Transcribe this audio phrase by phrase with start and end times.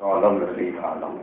[0.00, 1.20] Kalau lebih alam.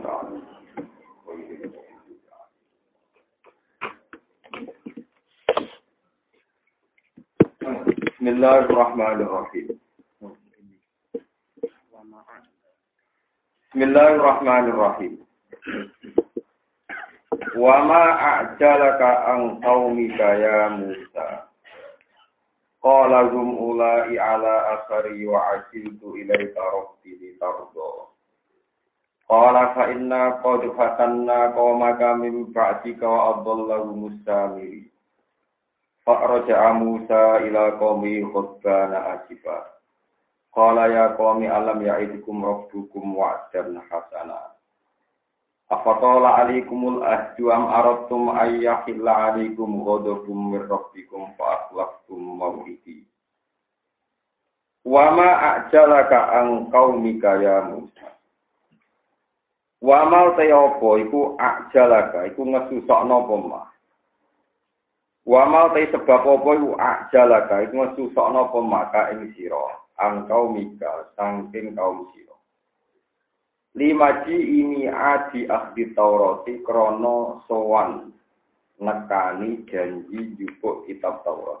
[7.58, 9.66] Bismillahirrahmanirrahim.
[13.74, 15.26] Bismillahirrahmanirrahim.
[17.58, 21.50] Wa ma a'jalaka an qaumika ya Musa.
[22.78, 28.17] Qala hum ulai ala asari wa asiltu ilaika rabbi litarda.
[29.28, 34.88] Qala fa inna qad fatanna qaumaka min ba'dika wa adallahu mustamiri.
[36.08, 39.68] Fa'raja'a Musa ila qaumi khutbana asifa.
[40.56, 44.56] Qala ya qaumi alam ya'idukum rabbukum wa'dan hasana.
[45.68, 53.04] Afatola alaikumul ahdu am aradtum ayyahilla alaikum ghadabum min rabbikum fa akhlaftum maw'idi.
[54.88, 58.17] Wa ma a'jalaka an qaumika ya Musa.
[59.78, 63.68] Wa ma ta iku a'jalaka iku ngesusokno apa mah.
[65.28, 69.60] Wa mal te sebab apa iku ajalaka iku susokno apa maka ing sira
[70.00, 72.32] angkau mika sangking kaum sira.
[73.76, 78.08] Limaji ini adi ahdi Taurati krono sowan
[78.80, 81.60] nekani janji jupuk kitab Taurat.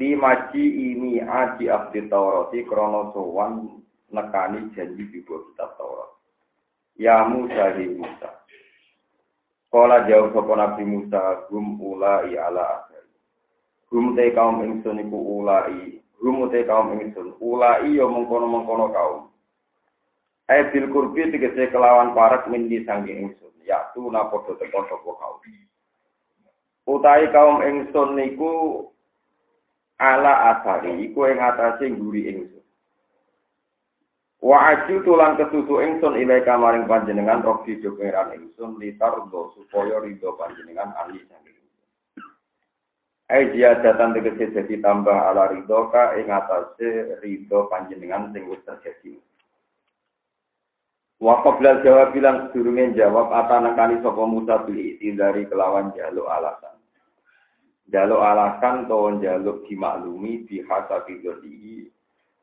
[0.00, 3.84] Limaji ini adi ahdi Taurati krono sowan
[4.16, 6.11] nekani janji jupuk kitab Taurat.
[7.02, 8.30] Ya Musa di Musa.
[9.74, 13.10] Kala jauh sapa Nabi Musa gum ulai ala akhir.
[13.90, 19.34] Gum te kaum ingsun iku ulai, gum te kaum ingsun ulai yo mengkono-mengkono kaum.
[20.46, 25.42] Ai bil kurbi tegese kelawan parak mindi sangking ingsun, yaktu napa teko sapa kaum.
[26.86, 28.86] Utai kaum ingsun niku
[29.98, 32.62] ala asari iku ing atase nguri ingsun.
[34.42, 40.90] Wa aju tulang kesusu ingsun ilai kamaring panjenengan rogi jogeran ingsun litardo supaya ridho panjenengan
[40.98, 41.62] ali saking
[43.30, 49.14] Ai datang tegese jadi tambah ala ridho ka ing atase ridho panjenengan sing terjadi.
[51.22, 56.76] Wa qabla jawab bilang sedurunge jawab atana kali sapa Musa beli dari kelawan jaluk alasan.
[57.94, 61.22] Jaluk alasan to jaluk dimaklumi bihasabi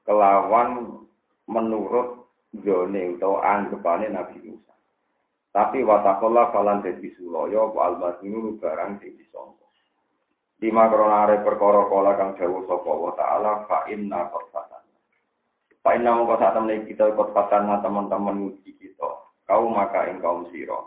[0.08, 1.04] kelawan
[1.50, 2.30] menurut
[2.62, 4.74] zone atau anggapane Nabi Musa.
[5.50, 9.66] Tapi watakola falan dadi suloyo wa almasnuru barang sing disangka.
[10.62, 14.84] Lima kronare perkara kala kang dawuh sapa wa taala fa inna qafatan.
[15.82, 19.10] Fa inna mongko sak temne kita qafatan teman-teman uji kita.
[19.50, 20.78] Kau maka ing kaum sira.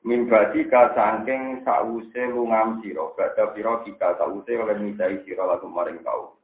[0.00, 6.00] Mimbadi ka sangking sause lungam sira, badha sira kita sause oleh mitai sira lagu maring
[6.00, 6.39] kau.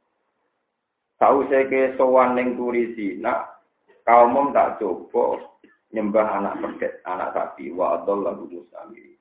[1.17, 3.65] Sause ke sowan ning turi nak
[4.05, 5.41] kaum tak coba
[5.89, 9.17] nyembah anak pedet, anak sapi, wa adol lagu musamiri.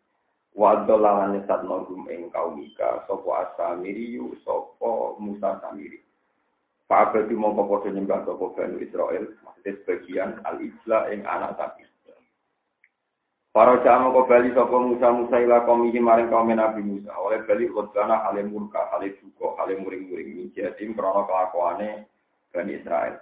[0.53, 6.03] Wa adol lawan nyesat nogum kaumika, sopo asamiri yu, sopo musa samiri.
[6.87, 11.83] Pak Abadi mongko podo nyembah sopo Israel, maksudnya sebagian al-Isla ing anak sapi.
[13.57, 17.09] Para jamaah kau bali sopo Musa Musa ila kaum ini maring kaum Nabi Musa.
[17.17, 20.53] Oleh bali khutbana hale murka, hale duka, hale muring-muring.
[20.53, 22.05] Mijadim krono kelakuane
[22.53, 23.17] Bani Israel.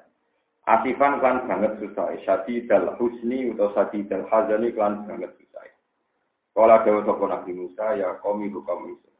[0.67, 2.19] Asifan klan banget susah.
[2.27, 5.71] Syati dal husni atau syati dal hazani klan banget susah.
[6.51, 9.15] Kala dawa sapa Nabi Musa ya komi hukum Musa.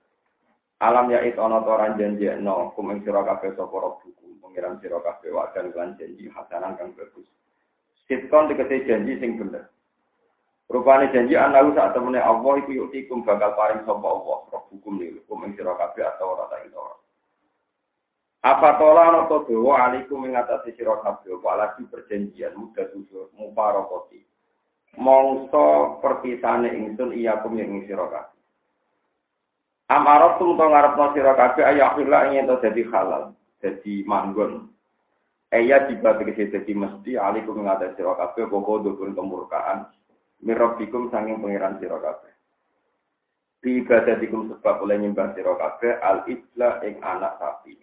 [0.83, 4.99] Alam ya it ana toran janji no kum ing sira kabeh sapa rabbukum pengiran sira
[4.99, 7.31] wajan janji hasanan kang bagus.
[8.11, 9.71] Sitkon tegese janji sing bener.
[10.65, 15.45] Rupane janji anahu saat temene Allah iku yutikum bakal paring sapa Allah rabbukum niku kum
[15.45, 16.95] ing sira kabeh atau ora ta ora.
[18.45, 23.29] Apa tola ana to dawa alaikum ing atase sira kabeh apa lagi perjanjian muda susur
[23.37, 24.25] muparokoti.
[24.97, 28.41] Mongso perpisane ingsun iya kum ing sira kabeh.
[29.93, 34.73] Amarot tum to ngarepno sira kabeh ayahillah ing ento dadi halal, dadi manggon.
[35.53, 38.17] Eya tiba tegese dadi mesti alaikum ing atase sira
[38.81, 39.93] dukun kemurkaan
[40.45, 42.33] mirabikum sanging pangeran sira kabeh.
[43.65, 47.81] Bi ibadatikum sebab oleh nyembah sira kabeh al isla ing anak sapi.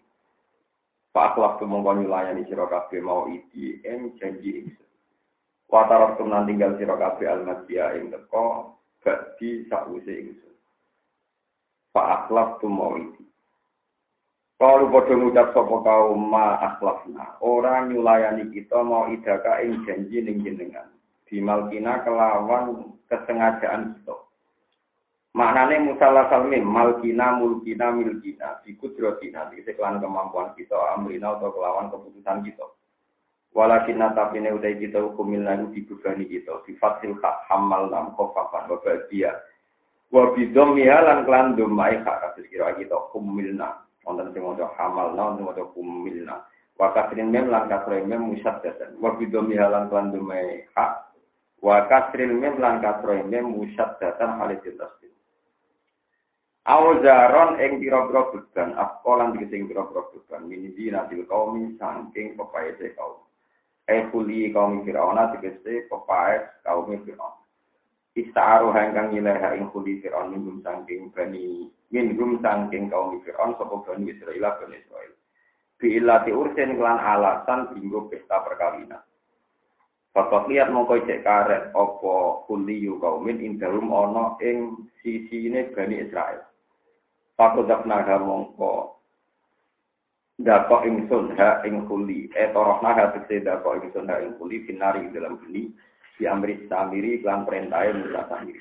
[1.12, 4.90] Pak akhlak tu mongko nyulayani sira kabeh mau iki ing janji ingsun.
[5.68, 10.56] Wa taraktum nan tinggal sira kabeh al madya ing teko badi sakwise ingsun.
[11.92, 13.26] Pak akhlak tu mau iki.
[14.62, 20.46] Kalau bodoh ngucap sopo kaum ma akhlakna, orang nyulayani kita mau idaka ing janji ning
[20.46, 20.91] jenengan
[21.32, 24.16] bimalkina kelawan kesengajaan kita.
[25.32, 32.44] Maknane musalah salmim, malkina, mulkina, milkina, bikudrotina, di seklan kemampuan kita, amrina atau kelawan keputusan
[32.44, 32.68] kita.
[33.52, 36.64] Walakin tapi utai kita hukumil lalu dibebani kita.
[36.64, 39.44] Di fatil hak hamal nam kofafan wa bahagia.
[40.08, 43.84] Wa bidom lan klan domai hak kira kita humilna.
[44.08, 46.48] Wonten sing hamal na, wonten maca humilna.
[46.80, 48.96] Wa kasrin mem lan kasrin mem musaddatan.
[49.04, 51.11] Wa bidom lan klan domai hak.
[51.62, 55.14] wa kasril mim lan kasro mim musad datan halis tasdid
[56.62, 62.94] Awzaron ing pira-pira bukan akolan dikising pira-pira bukan min dina til kaumi sangking pepaya te
[62.94, 63.18] kaum
[63.90, 67.36] Ekuli kaum Fir'aunah dikisih pepaya kaum Fir'aun.
[68.14, 74.14] Istaru hengkang nilaiha ing kuli Fir'aun minum saking bani minum saking kaum Fir'aun sopo bani
[74.14, 75.12] Israel bani Israel.
[75.82, 79.02] Bila diurusin kelan alasan bingung pesta perkawinan.
[80.12, 86.04] Bapak lihat mongko cek karet opo kuli yu kaumin indahum ono ing sisi ini bani
[86.04, 86.44] Israel.
[87.40, 89.00] Fakudak naga mongko
[90.36, 92.28] dako ingsun ha ing kuli.
[92.36, 95.72] Eh toroh naga tegese dako ingsun ha ing kuli finari dalam geni
[96.20, 98.60] di amri samiri klan perintah musa samiri.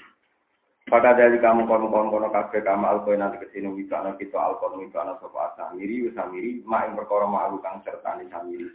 [0.87, 5.19] Pada dari kamu kono kono kono kafe kamu alkoy nanti kesini wisana kita alkoy wisana
[5.19, 8.70] sopa samiri samiri ma ing perkara ma kang sertani samiri.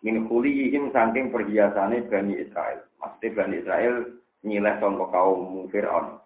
[0.00, 2.80] Min kuli ihim saking perhiasane Bani Israel.
[3.00, 3.94] Maksudnya Bani Israel
[4.44, 6.16] nyileh sangka kaum Fir'aun.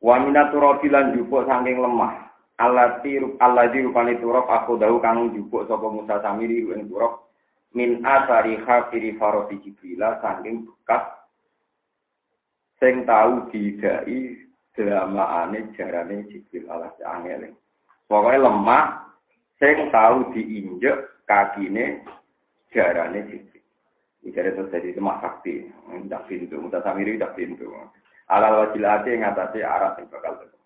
[0.00, 2.26] Wa minaturabi lan jupuk saking lemah.
[2.56, 7.28] alati alladzi rupane turab aku dahu kang jupuk sapa Musa Samiri ing turab
[7.76, 11.04] min asari khafiri faroti Jibril saking bekas
[12.80, 14.40] sing tau didai
[14.72, 17.52] dramaane jarane Jibril alas angel
[18.08, 19.04] pokoke lemah
[19.60, 22.00] sing tau diinjek kakine
[22.76, 23.56] jarane Jibril
[24.26, 27.70] Misalnya terus jadi lemah sakti, tidak pintu, Musa Samiri tidak pintu.
[28.26, 30.58] Alal wajilati yang ngatasi arah yang bakal terjadi.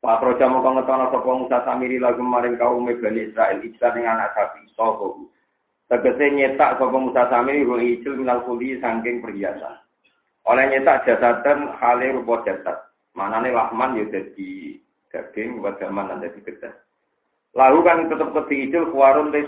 [0.00, 4.34] Pak Proja mau ngetono sapa Musa Samiri lagu maring kaum Bani Israel iklan ing anak
[4.34, 5.06] sapi sapa
[5.86, 9.78] Tegese nyetak sapa Musa Samiri ruh ijil minal kuli saking perhiasan.
[10.50, 12.90] Oleh nyetak jasatan hale rupa jasad.
[13.14, 14.82] Manane lahman ya dadi
[15.14, 16.74] daging wadaman lan dadi gedhe.
[17.54, 19.46] Lalu kan tetep keti ijil kuwarun te.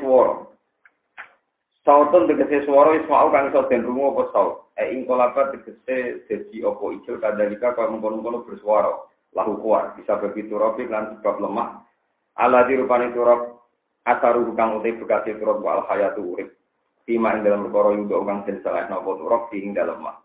[1.82, 4.54] Sautun tegese swara isma'u kang iso den rungu apa saut.
[4.78, 6.84] E ing kolabat tegese dadi apa?
[6.94, 9.12] Ijil kadalika kaya mengkono-kono bersuara.
[9.32, 11.80] lahu kuat bisa begitu robi lan sebab lemah.
[12.36, 13.64] Ala dirupani turab
[14.04, 16.52] asaru kang utai bekasi turab wal hayatu urip.
[17.02, 20.16] Tima ing dalam perkara yudo kang den salah napa turab ing dalam mah.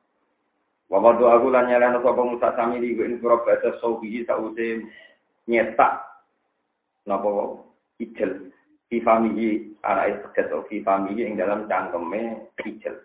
[0.88, 4.84] Wa wadu aku lan sapa Musa sami di ing turab basa saubi sause
[5.48, 6.04] nyetak
[7.08, 7.64] napa
[8.04, 8.52] ijel
[8.88, 12.98] fi famihi ana isket fi famihi ing dalam cangkeme ijel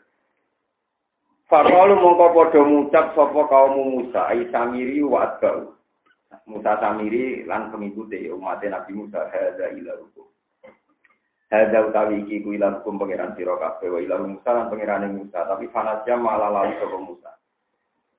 [1.52, 5.36] Fakalu mongko padha ngucap sapa kaum Musa ai samiri wa
[6.48, 10.26] Musa Samiri lan pengikuti umat Nabi Musa hadza ila hukum.
[11.52, 13.76] Hadza utawi iki ku ila hukum pangeran sira wa
[14.24, 17.30] Musa lan pangerane Musa tapi fanasya malah lali sapa Musa.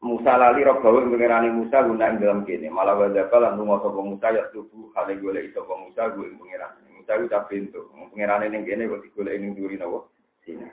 [0.05, 4.27] Musa lali robawe pangerane Musa guna ing dalam kene malah wajaba lan lunga sapa Musa
[4.29, 6.92] ya tubuh hale golek sapa Musa gue pangeran.
[7.03, 7.91] Ku tak pintu.
[7.91, 10.07] Pangerane ning kene kok digolek ning duri nawa.
[10.47, 10.65] Sini.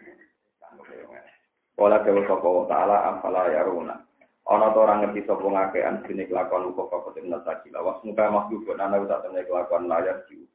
[1.75, 3.97] Wala dewa sapa wa ta'ala afala yaruna.
[4.51, 8.99] ana to ora ngerti sapa ngakean dene kelakuan kok ten nasaki lawas muka makhluk ana
[8.99, 10.47] ora temne kelakuan layar jiwa.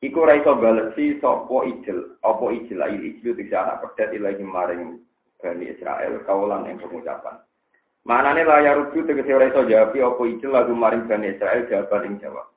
[0.00, 5.02] Iku ora iso balesi sapa ijil apa ijil ail ijil bisa anak pedet ilahi maring
[5.42, 6.24] Bani Israel.
[6.24, 7.36] Kaulan yang pengucapan.
[8.08, 12.16] Manane layar rujuk tegese ora iso jawab apa ijil lagu maring Bani Israel jawaban ing
[12.22, 12.53] jawab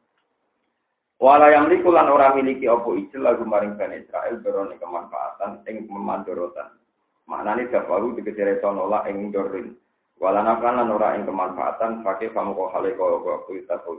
[1.17, 5.89] Wala yang liku lan ora miliki apa ijil lagu maring Bani Israel berone kemanfaatan ing
[5.89, 6.77] memandorotan.
[7.25, 9.74] Maknane dafaru iso nolak ing dorin.
[10.21, 13.97] Walana lan ora ing kemanfaatan pakai kamu kok hale kok kok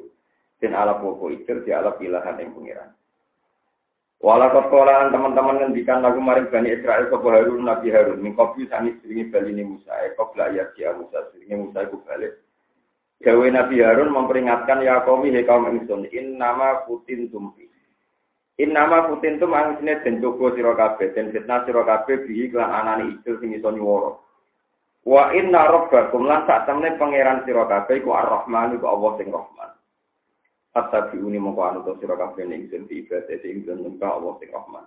[0.58, 2.90] Den ala poko itu di ala pilahan yang pengiran.
[4.18, 8.18] Walakot kolaan teman-teman ngendikan lagu maring Bani Israel ke Harun Nabi Harun.
[8.18, 9.94] Mingkopi sani seringi bali ini Musa.
[10.10, 11.30] Ekop ayat dia Musa.
[11.30, 12.34] Seringi Musa iku balik.
[13.18, 16.06] Gawe Nabi Harun memperingatkan ya kaum he kaum ingsun.
[16.14, 17.66] In nama putin tumpi.
[18.62, 21.10] In nama putin tum angsine den jogo sira kabeh.
[21.18, 24.14] Den fitnah sira kabeh bihi klan anani ijil sing iso nyuwara.
[25.02, 29.70] Wa inna rabbakum lan sak temne pangeran sira kabeh iku Ar-Rahman iku Allah sing Rahman.
[30.78, 34.86] Hatta biuni mongko anu to sira kabeh ning ingsun ibadah sing nyembah Allah sing Rahman.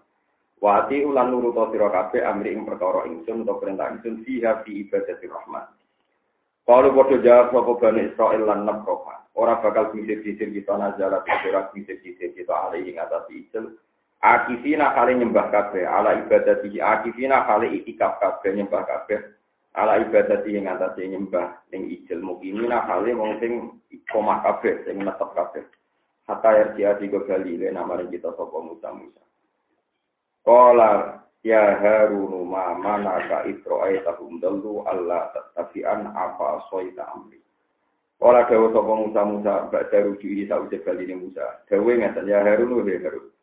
[0.64, 4.88] Wa ati ulan nurut sira kabeh amri ing perkara ingsun utawa perintah ingsun fiha fi
[4.88, 5.68] ibadah sing Rahman.
[6.62, 9.26] Kalau bodoh jawab sapa Bani Israel lan nabroka.
[9.34, 13.74] Ora bakal bisir-bisir kita nazala ora bisir-bisir kita alih ing atas Israel.
[14.22, 19.18] Akifina kali nyembah kabeh ala ibadah akifina kali itikaf kabeh nyembah kabeh
[19.74, 25.32] ala ibadah yang atas nyembah ning ijil mukimina hale wong sing komah kabeh sing netep
[25.34, 25.64] kabeh
[26.28, 29.24] hatta ya dia tiga kali nama kita sapa Musa Musa
[30.42, 37.42] Kala Ya Harun ma mana ka itro'ai tahum dalu Allah tetapian apa soita amri.
[38.22, 41.66] Ola dawa sapa Musa Musa bakda rujuk ini sausé ini Musa.
[41.66, 43.34] Dawa ngeten ya Harun ya Harun.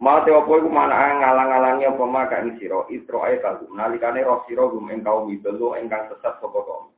[0.00, 4.88] Mate apa iku mana ngalang-alangi apa maka ing sira itro'ai tahum nalikane roh sira gum
[4.88, 6.92] ing kaum dalu ingkang sesat sapa kaum.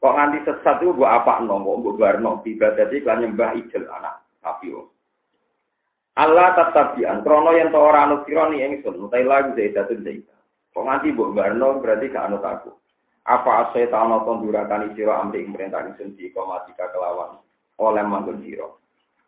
[0.00, 4.20] Kok nganti sesat itu mbok apa nongko mbok barno tiba dadi kan nyembah ijel anak
[4.44, 4.68] sapi.
[6.16, 10.32] Allah tatabian, krono yang to ora anut sira ni ingsun, utai lagu zaidatun zaita.
[10.72, 12.72] Kok nganti mbok barno berarti gak anut aku.
[13.28, 17.36] Apa asai ta ana tondurakan sira amri ing perintah ingsun di komatika kelawan
[17.76, 18.64] oleh manggon sira.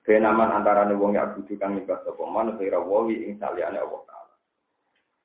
[0.00, 4.35] Benaman antarané wong ya kudu kang nyembah sapa man kira wawi ing saliyane Allah taala.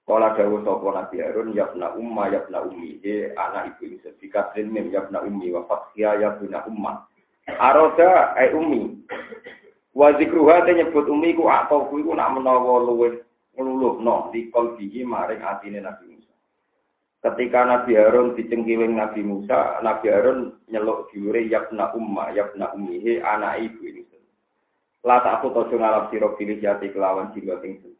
[0.03, 1.55] Kala dawuh sapa Nabi Harun
[1.95, 7.07] umma yabna ummi he anak ibu ingsun dikatrin mim yabna ummi wa fathiya yabna umma.
[7.47, 8.99] Aroda ai ummi
[9.93, 13.21] Wa zikruha te nyebut umi ku atau ku iku nak menawa luwih
[13.53, 16.33] ngluluhno di kalbihi maring atine Nabi Musa.
[17.21, 23.61] Ketika Nabi Harun dicengkiwing Nabi Musa, Nabi Harun nyeluk diure yakna umma, yakna ummihi anak
[23.61, 24.03] ibu ini.
[25.03, 27.91] La tak aku tojo ngalap siro pilih jati kelawan jiwa tingsun.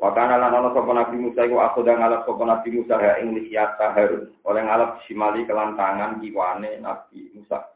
[0.00, 3.36] Wakana lan ana sapa Nabi Musa iku aku dah ngalap sapa Nabi Musa ya ing
[3.36, 4.32] lihyata Harun.
[4.48, 7.67] Oleh ngalap simali kelantangan kiwane Nabi Musa.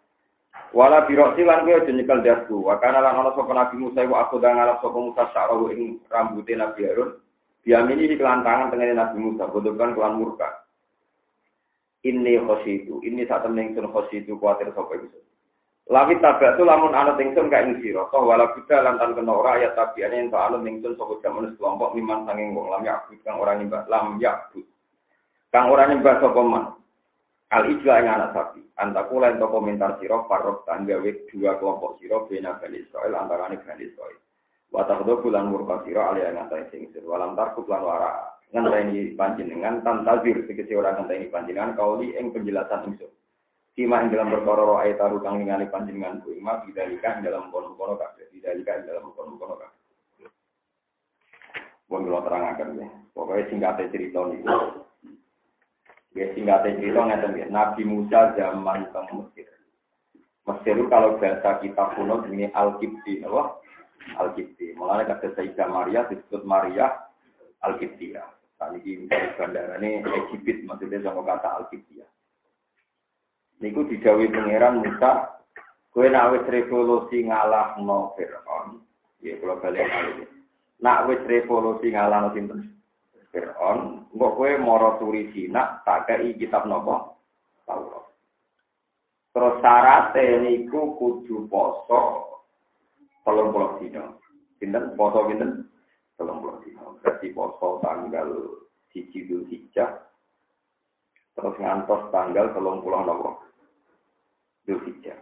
[0.73, 2.57] Wala biroksi lan kowe aja nyekel dasku.
[2.65, 6.01] Wa kana lan ana sapa Nabi Musa iku aku dah ngalap sapa Musa syarahu ing
[6.09, 7.21] rambute Nabi Harun.
[7.63, 10.67] Diamini di kelantangan tengene Nabi Musa, bodokan kelan murka.
[12.03, 15.23] Ini khositu, ini saat temen ingsun khositu kuatir sapa iku.
[15.87, 19.63] Lawi tabak tu lamun ana ingsun ka ing sira, toh wala kita lantan kena ora
[19.63, 23.55] ayat tabiane yen anu ingsun sapa jaman kelompok miman sanging wong lam yakut kang ora
[23.55, 24.67] nyembah lam yakut.
[25.55, 26.82] Kang ora nyembah sapa man.
[27.53, 28.65] Al ijla yang anak sapi.
[28.81, 33.85] Antaku lain to komentar siro farok tanggawe dua kelompok siro bena Bani Israel antara Bani
[33.85, 34.17] Israel.
[34.73, 37.05] Watak do bulan murka siro alia ngatai singsir.
[37.05, 43.13] Walam tarkub lan wara ngenteni panjenengan tantazir segesi orang ngenteni panjenengan kauli ing penjelasan ingsun.
[43.77, 48.01] Sima ing dalam perkara ayat taru kang ningali panjenengan ku ima bidalika ing dalam kono-kono
[48.01, 48.33] kabeh.
[48.33, 49.81] Bidalika dalam kono-kono kabeh.
[51.85, 52.89] Pun kula terangaken ya.
[53.13, 54.89] Pokoknya singkatnya cerita niku.
[56.13, 57.47] Ya singkatnya cerita ngeten ya.
[57.49, 59.49] Nabi Musa zaman ke Mesir.
[60.45, 63.57] Mesir itu kalau bahasa kita kuno ini Al-Kibti, apa?
[64.21, 64.77] Al-Kibti.
[64.77, 66.93] Mulanya kata Sayyidah Maria disebut Maria
[67.65, 68.29] Al-Kibti ya.
[68.61, 70.05] Tadi ini bandara ini
[70.37, 72.09] Egypt, maksudnya sama kata Al-Kibti ya.
[73.65, 75.39] Niku didawi pangeran Musa,
[75.95, 78.83] kue nak revolusi ngalah no Fir'aun.
[79.23, 80.27] Ya kalau balik kali
[80.83, 82.82] Nak wis revolusi ngalah no sinten
[83.33, 87.17] Fir'aun, mbok kowe mara turi Cina tak kei kitab nopo?
[87.65, 88.05] Taurat.
[89.33, 92.29] Terus syaratnya niku kudu poso
[93.25, 94.21] tolong puluh dino.
[94.61, 95.25] Pinten poso?
[96.21, 97.01] Tolong puluh dino.
[97.01, 98.29] Berarti poso tanggal
[98.93, 99.97] siji dulu hijjah.
[101.33, 103.41] Terus ngantos tanggal tolong puluh nopo?
[104.69, 105.17] Dulu hijjah.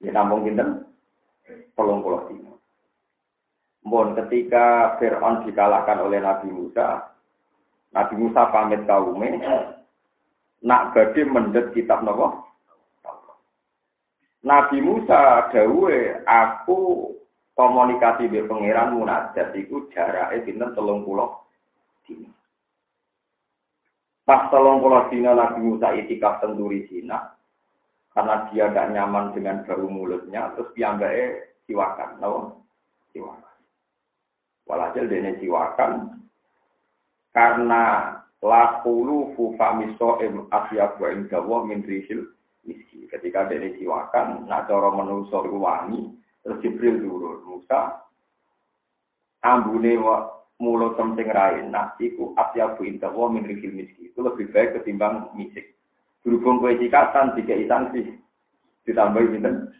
[0.00, 0.88] Ya nampung pinten?
[1.76, 2.61] Tolong puluh dino.
[3.82, 7.02] Mohon ketika Fir'aun dikalahkan oleh Nabi Musa,
[7.90, 9.74] Nabi Musa pamit kaumnya,
[10.62, 12.46] nak badhe mendet kitab nopo?
[14.46, 15.96] Nabi Musa dawe
[16.26, 17.10] aku
[17.54, 20.82] komunikasi be pangeran munajat iku jarake pinten 30
[22.06, 22.30] dina.
[24.26, 27.34] Pas 30 dina Nabi Musa itikaf tenduri Cina
[28.14, 32.40] karena dia tidak nyaman dengan bau mulutnya terus piyambake siwakan, nopo?
[33.14, 33.51] Siwakan.
[34.66, 36.22] Walhasil dene siwakan
[37.34, 42.30] karena lakulu fufamiso em asya wa ing dawa min rihil
[42.62, 43.10] miski.
[43.10, 46.10] Ketika dene siwakan nak cara menungso wangi
[46.42, 48.02] terus Jibril turun Musa
[49.42, 49.98] ambune
[50.62, 51.74] mulut something lain.
[51.74, 54.14] Nah, iku asya bu indawa min rihil miski.
[54.14, 55.74] Itu lebih baik ketimbang misik.
[56.22, 57.58] Berhubung kue cikatan, tiga
[57.90, 58.14] sih
[58.86, 59.70] Ditambahi pinten?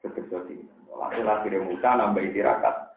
[0.00, 0.64] Sebesar ini.
[0.88, 2.87] Hasil akhirnya Musa nambah tirakat.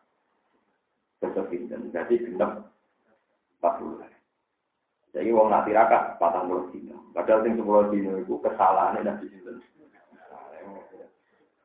[1.21, 1.93] Besok pinten.
[1.93, 2.65] Jadi genep
[3.61, 4.17] 40 hari.
[5.11, 7.11] Jadi wong nak tirakat patang puluh dino.
[7.11, 9.59] Padahal sing sepuluh dino itu kesalahannya nabi sinten.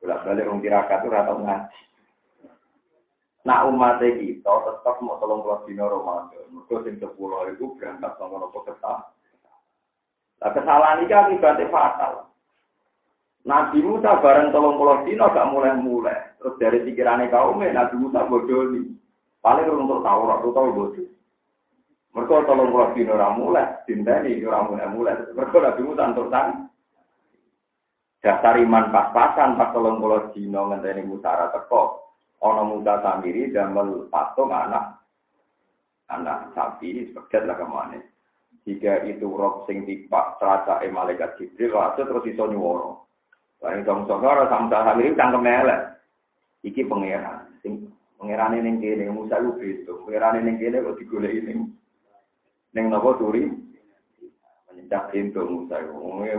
[0.02, 1.80] Bolak balik wong tirakat itu rata ngaji.
[3.46, 6.44] Nah umat kita tetap mau tolong puluh dino Ramadan.
[6.50, 9.14] Mereka sing sepuluh itu berangkat sama nopo kesal.
[10.42, 12.26] Nah kesalahan ini akibatnya fatal.
[13.46, 16.34] Nabi Musa bareng tolong puluh dino gak mulai-mulai.
[16.42, 18.90] Terus dari pikirannya kaumnya Nabi Musa bodoh nih.
[19.46, 21.06] Paling untuk tahu aku tahu bodoh.
[22.18, 25.14] Mereka tolong pulau dino orang mulai, ini orang mulai mulai.
[25.36, 26.66] Mereka nabi musa untuk sang.
[28.18, 32.10] Dasar iman pas-pasan pas tolong pulau dino ngenteni musara teko.
[32.42, 33.70] Ono muda sendiri dan
[34.10, 34.98] patung anak
[36.10, 38.00] anak sapi, sebagian lah ke mana.
[38.66, 42.98] Jika itu roh sing tipak terasa e malaikat Jibril, lalu terus iso nyuwara.
[43.62, 45.80] Lain dong sokor samsa hamil cangkem elek.
[46.66, 47.46] Iki pangeran.
[47.62, 50.04] Sing pangeran ning kene Musa lu beto.
[50.04, 51.58] Pangeran ning kene kok digoleki ning
[52.72, 53.48] ning napa turi?
[54.72, 55.80] Menyedak pintu Musa.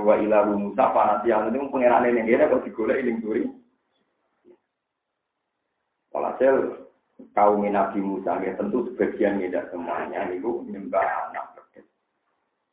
[0.04, 3.44] Wa ila Musa panati yang itu pangeran ning kene kok digoleki ning turi.
[6.12, 6.86] Walhasil
[7.34, 11.58] kaum Nabi Musa ya tentu sebagian tidak semuanya itu menyembah anak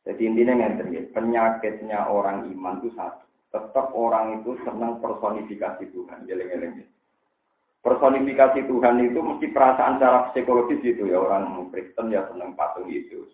[0.05, 0.77] jadi intinya yang
[1.17, 3.25] penyakitnya orang iman itu satu.
[3.49, 6.29] Tetap orang itu senang personifikasi Tuhan.
[6.29, 6.85] Jeleng-jeleng.
[7.85, 11.21] Personifikasi Tuhan itu mesti perasaan secara psikologis itu ya.
[11.21, 13.29] Orang Kristen ya senang patung Yesus.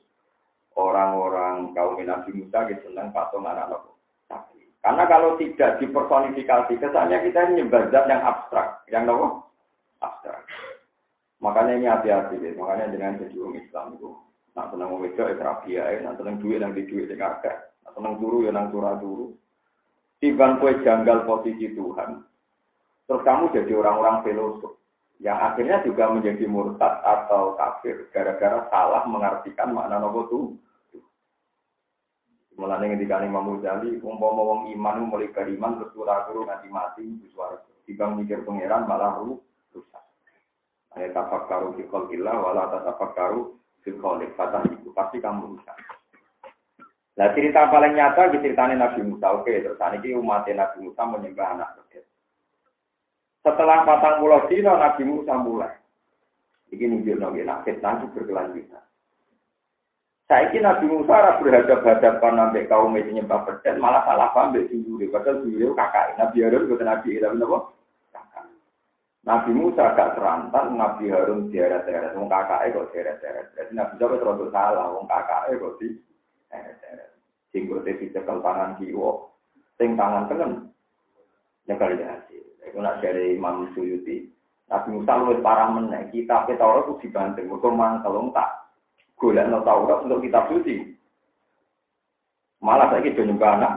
[0.75, 3.87] Orang-orang kaum Nabi Musa ya senang patung anak-anak.
[4.81, 8.81] Karena kalau tidak dipersonifikasi, kesannya kita ini nyembah yang abstrak.
[8.89, 9.27] Yang apa?
[10.01, 10.41] Abstrak.
[11.37, 12.35] Makanya ini hati-hati.
[12.57, 14.09] Makanya dengan jadi Islam itu
[14.51, 17.55] Nak seneng wong wedok ya terapi ya, nak seneng duit nang di duit sing akeh.
[17.87, 19.31] Nak seneng turu ya nang turah turu.
[20.19, 22.19] Tiban janggal posisi Tuhan.
[23.11, 24.79] Terus kamu jadi orang-orang filosof
[25.19, 30.45] yang akhirnya juga menjadi murtad atau kafir gara-gara salah mengartikan makna nopo tuh.
[32.55, 37.27] Mulane ketika Imam Ghazali umpama wong iman mulai iman terus ora guru nganti mati di
[37.35, 37.67] swarga.
[37.83, 40.03] Tiba mikir pangeran malah rusak.
[40.95, 45.75] Ayat tafakkaru fi khalqillah wala tatafakkaru Filkolik, kata itu pasti kamu bisa.
[47.19, 49.35] Nah cerita paling nyata ceritanya Nabi Musa.
[49.35, 51.80] Oke, terus ini umat Nabi Musa menyembah anak.
[53.41, 55.73] Setelah patang pulau dino Nabi Musa mulai.
[56.71, 58.79] Ini nunjuk nabi nak fitnah itu berkelanjutan.
[60.31, 65.11] Saya kira Nabi Musa berhadapan-hadapan sampai kaum itu nyembah pedet, malah salah paham dari sendiri.
[65.11, 67.59] Padahal sendiri kakak Nabi Harun bukan Nabi Tapi apa?
[69.27, 73.47] Nabi Musa gak serantan, Nabi Harun deret-deret, wong kakaknya kok deret-deret.
[73.59, 75.87] Jadi Nabi Musa terus salah, wong kakaknya kok di
[76.47, 77.09] deret-deret.
[77.51, 79.35] Sing kote dicekel tangan kiwo,
[79.75, 80.51] sing tangan tengen.
[81.67, 82.50] Nyekal hasil.
[82.61, 84.29] Nak dari Imam Suyuti.
[84.71, 88.71] Nabi Musa lu parah meneh, kita kita orang itu dibanting, mereka mantel, tak
[89.19, 90.95] golek no Taurat untuk kitab suci.
[92.63, 93.73] Malah saya gitu nyembah anak,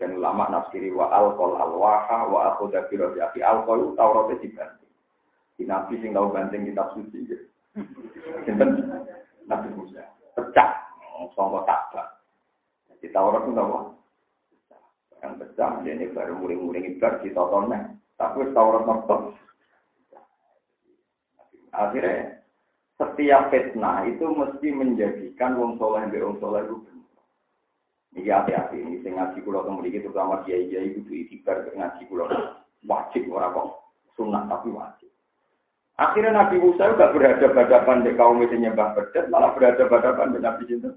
[0.00, 4.92] Sebagian ulama nafsiri wa alkohol alwaha wa akhoda biro api alkohol Tauratnya dibanting.
[5.60, 7.20] Di Nabi sing tahu banting kitab suci.
[8.48, 8.80] Sinten
[9.44, 10.00] Nabi Musa.
[10.32, 10.88] Pecah.
[11.36, 12.16] Songko takba.
[12.96, 13.99] Di Taurat itu apa?
[15.30, 15.70] Yang pecah.
[15.86, 17.94] Ini baru muring-muring ibar di totonnya.
[18.18, 19.38] Tapi Taurat mertok.
[21.70, 22.42] Akhirnya
[22.98, 26.76] setiap fitnah itu mesti menjadikan wong soleh dan wong soleh itu
[28.10, 32.26] ini hati-hati ini sing ngaji kula teng mriki terutama kiai-kiai kudu itibar ngaji kula
[32.82, 33.86] wajib ora kok
[34.18, 35.10] sunat tapi wajib.
[35.94, 40.90] Akhirnya Nabi Musa juga berhadapan-hadapan dengan kaum itu nyembah bedet, malah berhadapan-hadapan dengan Nabi Cinta.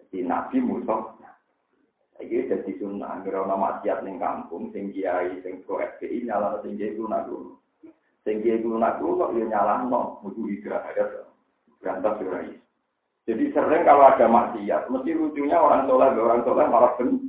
[0.00, 0.94] Jadi Nabi Musa,
[2.24, 6.80] ini jadi sunnah, kira nama maksiat ning kampung, sing kiai, sing pro FPI, nyala sing
[6.80, 7.60] kiai lunak dulu.
[8.24, 11.28] Sing kiai lunak dulu kok dia nyala no, mutu hijrah, ada
[11.76, 12.56] berantas surai.
[13.28, 17.28] Jadi sering kalau ada maksiat, mesti lucunya orang soleh, orang soleh malah ben.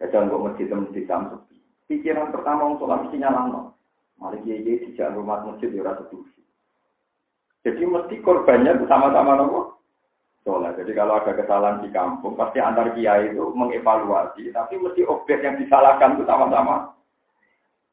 [0.00, 1.56] Kadang kok masjid masjid sepi.
[1.84, 3.60] Pikiran pertama orang soleh mesti nyala no.
[4.16, 6.08] Malah kiai tidak rumah masjid ya rasa
[7.64, 9.73] Jadi mesti korbannya sama-sama nopo
[10.44, 10.70] soleh.
[10.76, 14.52] Jadi kalau ada kesalahan di kampung, pasti antar kiai itu mengevaluasi.
[14.52, 16.92] Tapi mesti objek yang disalahkan itu sama-sama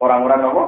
[0.03, 0.63] orang-orang nopo.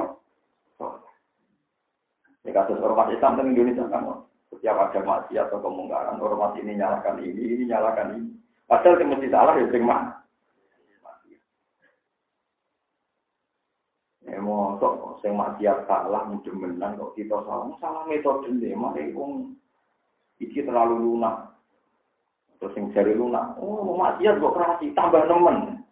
[2.44, 4.24] Ini kasus ormas Islam di Indonesia kan.
[4.52, 8.30] Setiap ada maksiat atau kemungkaran, ormas ini nyalakan ini, ini nyalakan ini.
[8.64, 10.02] Padahal yang mesti salah ya sing mah.
[14.24, 17.72] Ya mosok sing maksiat salah mudah menang kok kita salah.
[17.80, 18.76] Salah metode ini,
[19.16, 19.56] wong
[20.40, 21.53] iki terlalu lunak.
[22.62, 25.82] Terus yang jari lunak, oh maksiat kok kerasi, tambah nemen.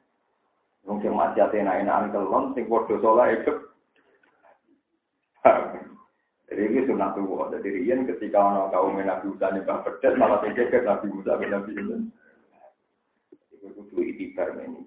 [0.86, 3.54] Wong sing maksiat enak-enakan kelon, sing padha saleh itu.
[6.52, 7.48] Jadi ini sunnah tua.
[7.48, 11.72] Jadi Rian ketika orang kaum Nabi Musa nyembah pedas malah ke Nabi Musa bin Nabi
[11.80, 11.96] Musa.
[13.56, 14.84] Itu kudu itibar ini.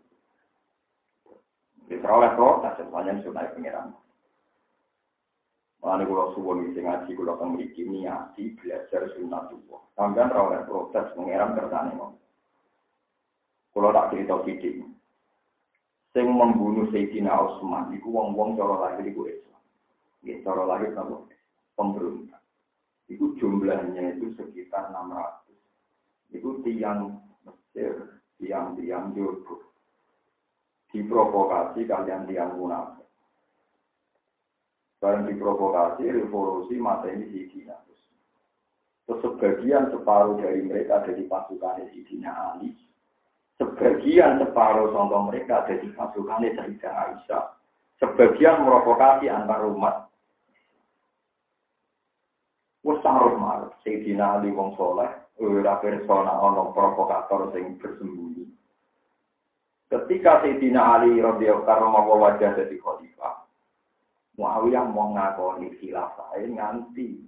[1.90, 3.98] Bisa oleh protes semuanya sunnah pengiran.
[5.86, 9.54] Mulane kula suwun sing ngaji kula teng mriki niati belajar sunnah.
[9.93, 12.17] Sampeyan ora oleh protes pengiran kersane kok.
[13.69, 14.82] Kula tak cerita sithik.
[16.10, 19.62] Sing membunuh Sayyidina Utsman iku wong-wong cara lahir iku Islam.
[20.26, 21.21] Nggih cara lahir napa?
[21.78, 22.41] pemberontak.
[23.06, 26.34] Itu jumlahnya itu sekitar 600.
[26.34, 29.62] Itu tiang Mesir, tiang-tiang Yorgo.
[30.89, 33.05] Diprovokasi kalian tiang munafik.
[35.06, 37.78] Barang diprovokasi, revolusi masa ini Sidina.
[39.06, 42.74] Terus sebagian separuh dari mereka ada di pasukan Sidina Ali.
[43.62, 47.46] Sebagian separuh contoh mereka ada di pasukan Sayyidah Aisyah.
[48.02, 50.10] Sebagian merokokasi antar umat.
[52.82, 53.38] Wes taruh
[53.86, 58.50] Sayyidina Ali wong soleh, ora persona ono provokator sing bersembunyi.
[59.86, 63.44] Ketika Sayyidina Ali radhiyallahu anhu wajah jadi khalifah,
[64.36, 67.24] Muawiyah mau ngakoni khilafah nganti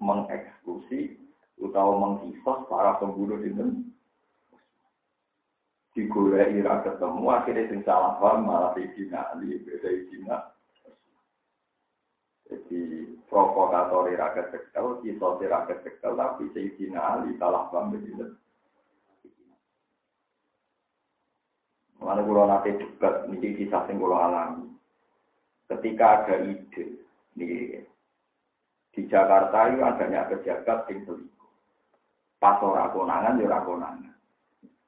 [0.00, 1.16] mengeksekusi
[1.60, 3.84] utawa mengkisos para pembunuh itu
[5.96, 10.36] digoleki ira ketemu akhirnya sing salah paham malah Sayyidina Ali beda Sayyidina.
[12.46, 12.80] Jadi
[13.26, 18.36] provokator ira ketekel kisos ira ketekel tapi Sayyidina Ali salah paham begitu
[21.96, 24.75] Mana kulo nate debat niki kisah sing alami
[25.66, 26.84] ketika ada ide
[27.36, 27.82] nih
[28.96, 31.52] di Jakarta itu adanya pejabat yang selingkuh.
[32.40, 34.16] Pas ora konangan ya konangan.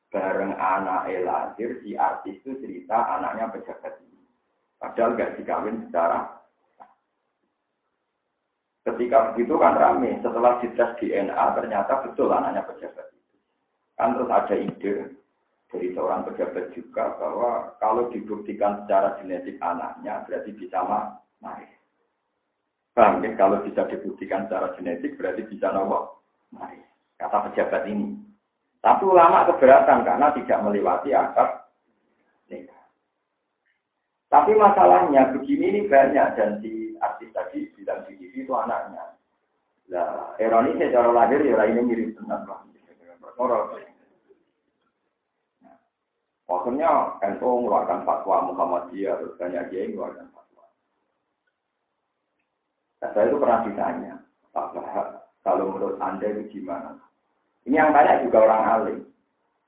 [0.09, 4.25] Bareng anak lahir si artis itu cerita anaknya pejabat ini.
[4.81, 6.38] Padahal gak dikawin secara
[8.88, 13.37] Ketika begitu kan rame, setelah dites DNA ternyata betul anaknya pejabat itu.
[14.01, 15.12] Kan terus ada ide,
[15.69, 20.81] dari seorang pejabat juga bahwa kalau dibuktikan secara genetik anaknya berarti bisa
[21.45, 21.69] mati.
[22.97, 23.37] Paham ya?
[23.37, 26.25] Kalau bisa dibuktikan secara genetik berarti bisa nopo
[26.57, 26.81] mati.
[27.21, 28.17] Kata pejabat ini.
[28.81, 31.11] Tapi ulama keberatan karena tidak melewati
[32.49, 32.85] nikah.
[34.33, 39.19] Tapi masalahnya begini ini banyak dan di artis tadi bilang di itu anaknya.
[39.89, 42.61] Nah, ironisnya cara lahir ya ini mirip benar lah.
[46.49, 50.65] Akhirnya NU mengeluarkan fatwa Muhammadiyah, terus banyak dia mengeluarkan fatwa.
[53.05, 54.15] Nah, saya itu pernah ditanya,
[54.57, 54.73] Pak
[55.45, 56.97] kalau menurut Anda itu gimana?
[57.69, 58.99] Ini yang tanya juga orang alim.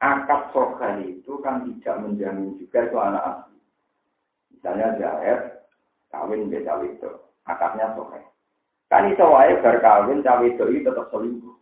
[0.00, 3.60] Akad sokan itu kan tidak menjamin juga itu anak asli.
[4.56, 5.40] Misalnya Zaid
[6.08, 7.10] kawin cawe itu,
[7.44, 8.24] akadnya sokan.
[8.88, 11.59] Kan itu wae berkawin cawe itu tetap selingkuh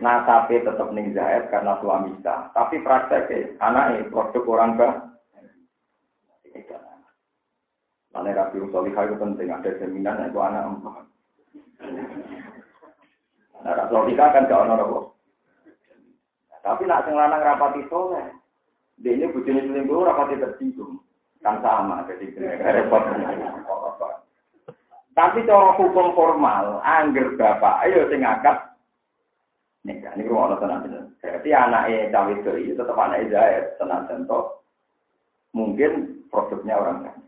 [0.00, 2.48] nasabe tetap ning Zaid karena suami sah.
[2.56, 4.94] Tapi prakteknya anaknya produk orang bah.
[8.10, 11.04] Mana rapi solihah itu penting, ada jaminan itu anak empat.
[13.62, 15.14] Nah, rapi solihah kan gak ono
[16.60, 18.34] Tapi nak sing lanang rapati soleh,
[19.00, 21.00] dia ini bujuni selingkuh rapati tersinggung.
[21.40, 23.00] Kan sama, jadi repot.
[25.16, 28.69] Tapi cara hukum formal, angger bapak, ayo sing akad
[29.80, 31.06] Nih, ini rumah Allah tenang tenang.
[31.24, 34.44] Berarti anaknya cawe itu tetap anaknya Zaid, tenang tenang.
[35.56, 35.92] Mungkin
[36.28, 37.20] produknya orang lain.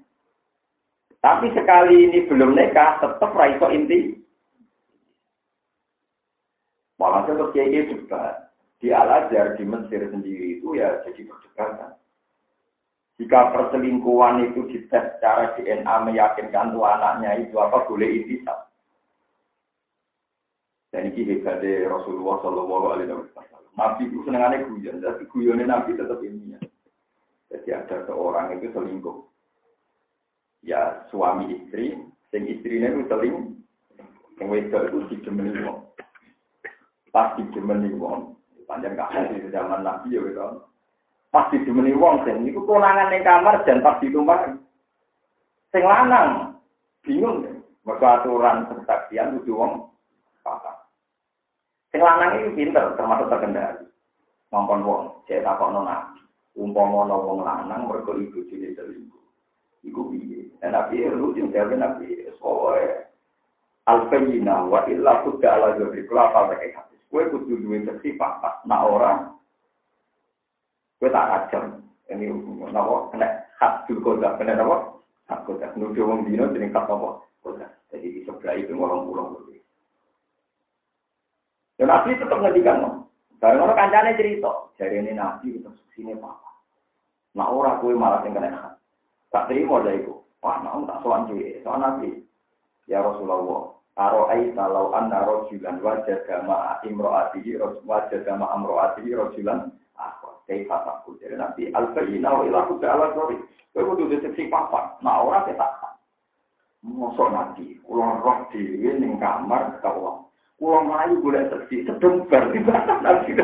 [1.22, 4.18] Tapi sekali ini belum nikah, tetap raiso inti.
[6.98, 8.52] Walhasil terus kiai debat.
[8.82, 11.94] Di Al-Azhar, di Mesir sendiri itu ya jadi perdebatan.
[13.22, 18.71] Jika perselingkuhan itu dites secara DNA meyakinkan tuh anaknya itu apa boleh intisab.
[20.92, 23.64] Dan ini hebatnya Rasulullah Shallallahu Alaihi Wasallam.
[23.72, 26.60] Nabi itu senengannya guyon, tapi guyonnya Nabi tetap ini ya.
[27.48, 29.24] Jadi ada seorang itu selingkuh.
[30.60, 31.96] Ya suami istri,
[32.28, 33.36] sing istrinya itu seling,
[34.36, 35.80] yang wedok itu dijemeni wong.
[37.08, 38.36] Pas dijemeni wong,
[38.68, 40.68] panjang gak di zaman Nabi ya gitu.
[41.32, 44.52] Pas dijemeni wong, sing itu konangan yang kamar dan pas di rumah.
[45.72, 46.60] Sing lanang
[47.00, 47.48] bingung.
[47.82, 49.91] Mereka aturan kesaksian itu wong.
[51.92, 53.84] Sing lanang iki pinter termasuk terkendali.
[54.48, 56.24] Mampun wong, cek takokno nabi.
[56.56, 59.24] Umpama ana wong lanang mergo ibu jine selingkuh.
[59.84, 60.48] Iku piye?
[60.64, 62.84] Dan nabi lucu jawab nabi, soe
[63.84, 67.00] alfayina wa illa kudda ala jabri kelapa pakai hadis.
[67.12, 69.20] Kue kudu duwe seksi papat, nak orang.
[70.96, 71.76] Kue tak ajar.
[72.08, 72.28] Ini
[72.72, 73.28] nawa kena
[73.60, 74.96] hak dul koda, kena nawa
[75.28, 75.68] hak koda.
[75.76, 77.20] Nuduh wong dino jeneng hak apa?
[77.44, 77.68] Koda.
[77.92, 79.36] Jadi di sebelah itu ngolong pulang
[81.82, 82.90] Dan Nabi tetap ngedikan no.
[83.42, 85.66] Barang orang kancane cerita, jadi ini Nabi itu
[85.98, 86.30] sini apa?
[87.34, 88.78] Nah orang kue malah yang kena
[89.34, 90.14] Tak terima dari itu.
[90.38, 92.22] Wah, nah tak soan cuy, soan Nabi.
[92.86, 100.32] Ya Rasulullah, Aro aita lau anna rojulan wajah gama imro'atihi wajah gama amro'atihi rojulan aku
[100.48, 103.36] kaifa takut jadi nanti al-bayina wa ila kuda ala sori
[103.76, 105.92] kowe kudu deteksi papa nah ora ketak
[106.80, 110.24] mosok nanti ulang roh dhewe ning kamar kawula
[110.62, 113.34] Pulau Melayu boleh seksi, sedang berarti nanti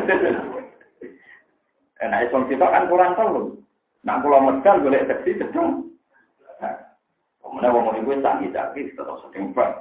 [1.99, 3.59] Nah, Islam kita kan kurang tahu.
[4.07, 5.83] Nah, Pulau Medan boleh seksi, sedang.
[6.63, 6.79] Nah,
[7.43, 9.19] Mana wong iku sakit-sakit tetap
[9.51, 9.75] banget.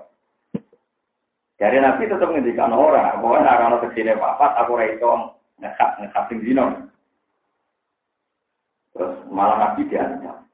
[1.63, 5.11] Dari Nabi tetap ngendikan orang, bahwa nak kalau kecilnya papat, aku itu
[5.63, 6.67] ngekat ngekat sing zino.
[8.99, 10.48] Terus malah Nabi diancam.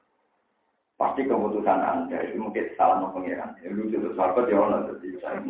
[0.95, 3.51] Pasti keputusan anda itu mungkin salah mau pangeran.
[3.59, 5.43] Ya, lu itu sahabat ya Allah, jadi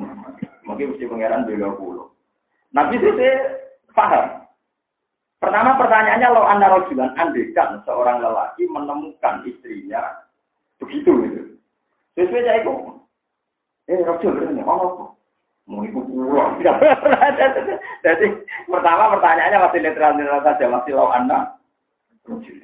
[0.66, 2.10] mungkin mesti pangeran bela pulau.
[2.74, 3.14] Nabi itu
[3.94, 4.46] paham.
[5.38, 10.26] Pertama pertanyaannya lo anda rojulan andekan seorang lelaki menemukan istrinya
[10.82, 11.42] begitu gitu.
[12.18, 12.74] Sesuai itu,
[13.92, 15.14] eh rojul ini apa?
[15.70, 16.58] Mau ikut pulau.
[18.06, 18.26] Jadi
[18.66, 21.54] pertama pertanyaannya masih netral-netral saja, masih lo anda
[22.26, 22.58] rojul.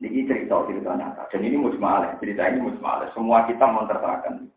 [0.00, 1.28] Ini cerita cerita nyata.
[1.28, 3.12] Dan ini musmalah, cerita ini musmalah.
[3.12, 4.48] Semua kita mentertakan.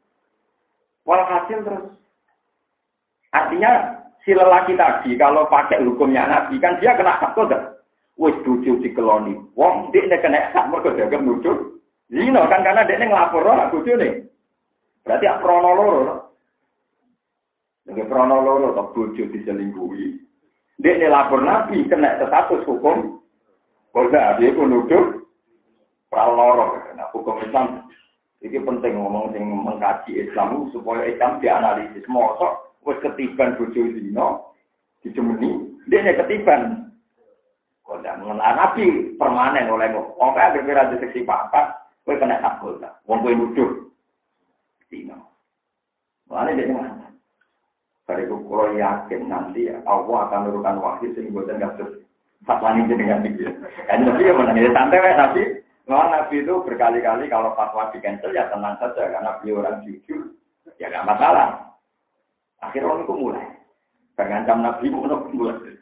[1.03, 1.91] Walhasil terus.
[3.35, 7.35] Artinya si lelaki tadi kalau pakai hukumnya Nabi kan dia kena hak?
[8.15, 9.35] Wes ducu dikeloni.
[9.59, 11.75] Wong dia kena hak mereka jaga nuduh.
[12.07, 14.23] Zino kan karena dia ngelapor lah nih.
[15.03, 16.31] Berarti ya pronoloro.
[17.83, 20.23] Dengan pronoloro atau bojo diselingkuhi.
[20.79, 23.19] Dia lapor Nabi kena status hukum.
[23.91, 24.71] Kalau dia pun
[26.13, 26.77] praloro.
[26.93, 27.89] Nah, hukum Islam
[28.45, 32.05] ini penting ngomong sing mengkaji Islam supaya Islam dianalisis.
[32.05, 34.53] Mosok wis ketiban bojo dino
[35.01, 36.93] dijemeni, dia ketiban.
[37.93, 40.17] Ndak mengenal Nabi permanen oleh kok.
[40.17, 42.81] Kae berbeda di seksi papat, kowe kena takut.
[43.05, 43.69] Wong kowe nuduh
[44.89, 45.17] dino.
[46.27, 47.09] Mana dia mana?
[48.03, 52.03] Dari kalau yakin nanti Allah akan menurunkan wahyu sehingga buatan kasus
[52.43, 53.47] fatwa ini dengan tinggi.
[53.87, 55.43] Kan tapi ya mana santai tapi
[55.83, 60.31] Memang Nabi itu berkali-kali kalau fatwa di cancel ya tenang saja karena beliau orang jujur
[60.79, 61.75] ya nggak masalah.
[62.63, 63.47] Akhirnya orang itu mulai.
[64.15, 65.73] Mengancam Nabi mulai mulai.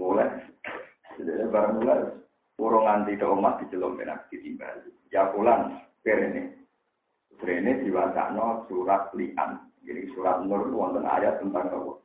[0.00, 0.28] Mulai.
[1.20, 2.00] Jadi barang mulai.
[2.54, 4.88] Urung anti ke umat di jelom benak ditimbal.
[5.12, 5.84] Ya pulang.
[6.04, 6.54] Ini.
[7.44, 9.60] Ini diwacana surat lian.
[9.84, 11.98] Jadi surat nur wonten ayat tentang Allah.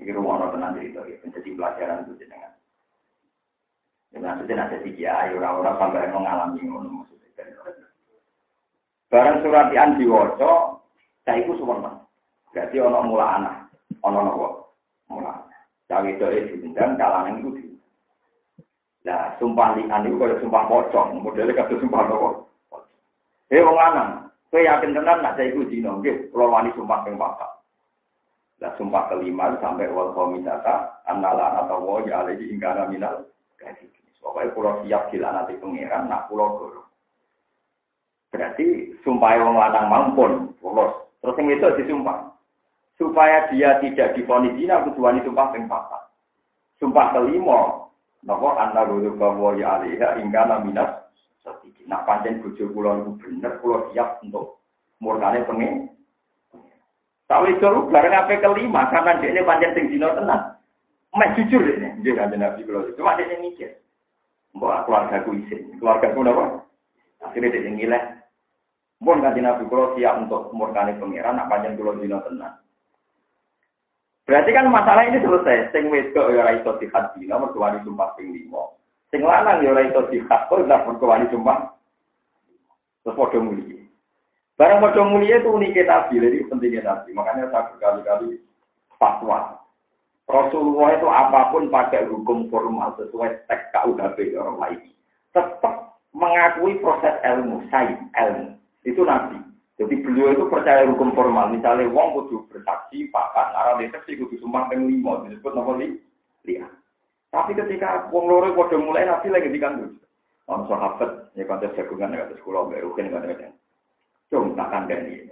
[0.00, 1.04] Ini rumah tenang cerita.
[1.04, 2.52] Menjadi pelajaran itu jenengan.
[4.10, 7.46] Ya, maksudnya ada tiga ayo orang-orang sampai mengalami ngono maksudnya.
[9.10, 10.82] Barang surat diwoco,
[11.22, 11.94] saya ikut semua.
[12.50, 13.54] Berarti ono mula anak,
[14.02, 14.46] ono nopo
[15.10, 15.46] mula.
[15.86, 16.26] Cawe itu
[16.58, 17.64] diundang, kalangan itu di.
[19.06, 22.28] Nah, sumpah lian itu kalau sumpah pocong, modelnya kata sumpah nopo.
[23.50, 27.18] Eh, wong lanang, kowe yakin tenan nak saya ikut dino, nggih, kula wani sumpah ping
[27.18, 27.50] papat.
[28.62, 33.26] Lah sumpah kelima sampai wal qamisata annala atau wa ya alaihi ingkana minal.
[34.20, 36.82] Pokoknya pulau siap nanti pengiran, nak pulau dulu.
[38.30, 41.10] Berarti sumpah yang lanang mampun, pulau.
[41.18, 42.30] Terus yang itu disumpah.
[43.00, 46.02] Supaya dia tidak difonis zina, kecuali sumpah yang papat.
[46.78, 47.90] Sumpah kelima,
[48.22, 51.88] nopo anda dulu bahwa ya alihya hingga naminas sedikit.
[51.88, 54.60] Nah panjang bujuk pulau itu bener, pulau siap untuk
[55.00, 55.90] murkane pengen.
[57.24, 60.59] Tapi itu bareng apa kelima, karena dia ini panjang tinggi tenang.
[61.10, 63.80] Mas jujur ini, dia kan nabi pulau itu, cuma dia mikir.
[64.54, 65.78] Mbak keluarga ku isin.
[65.78, 66.44] Keluarga ku apa?
[67.22, 68.02] Akhirnya dia ngileh.
[69.00, 72.60] Mbak kanji Nabi kalau siap untuk murkani pengiran, nak panjang kulo dino tenang.
[74.28, 75.72] Berarti kan masalah ini selesai.
[75.72, 78.78] Sing wedok ya ora iso dihat dino, mertua sumpah ping limo.
[79.08, 81.58] Sing lanang ya ora iso dihat kok lah mertua sumpah.
[83.00, 83.80] Terus padha mulia.
[84.60, 87.10] Barang padha mulia itu uniknya Nabi, jadi pentingnya Nabi.
[87.16, 88.36] Makanya saya berkali-kali
[89.00, 89.59] fatwa.
[90.30, 94.80] Rasulullah itu apa pun pakai hukum formal sesuai teks KUHP orang lain.
[95.34, 98.54] Tetap mengakui proses ilmu, sains, ilmu.
[98.86, 99.38] Itu Nabi.
[99.76, 101.50] Jadi beliau itu percaya hukum formal.
[101.50, 105.80] Misalnya wong kudu bersaksi, pakat, arah deteksi kudu sumpah peng lima, disebut nomor
[106.44, 106.72] lihat.
[107.30, 109.96] Tapi ketika wong loro pada mulai Nabi lagi dikandung.
[110.50, 113.54] Orang sahabat, ya kan jagungan ya sekolah, mbak Rukin kan ada.
[114.34, 115.30] Cuma tak kandani.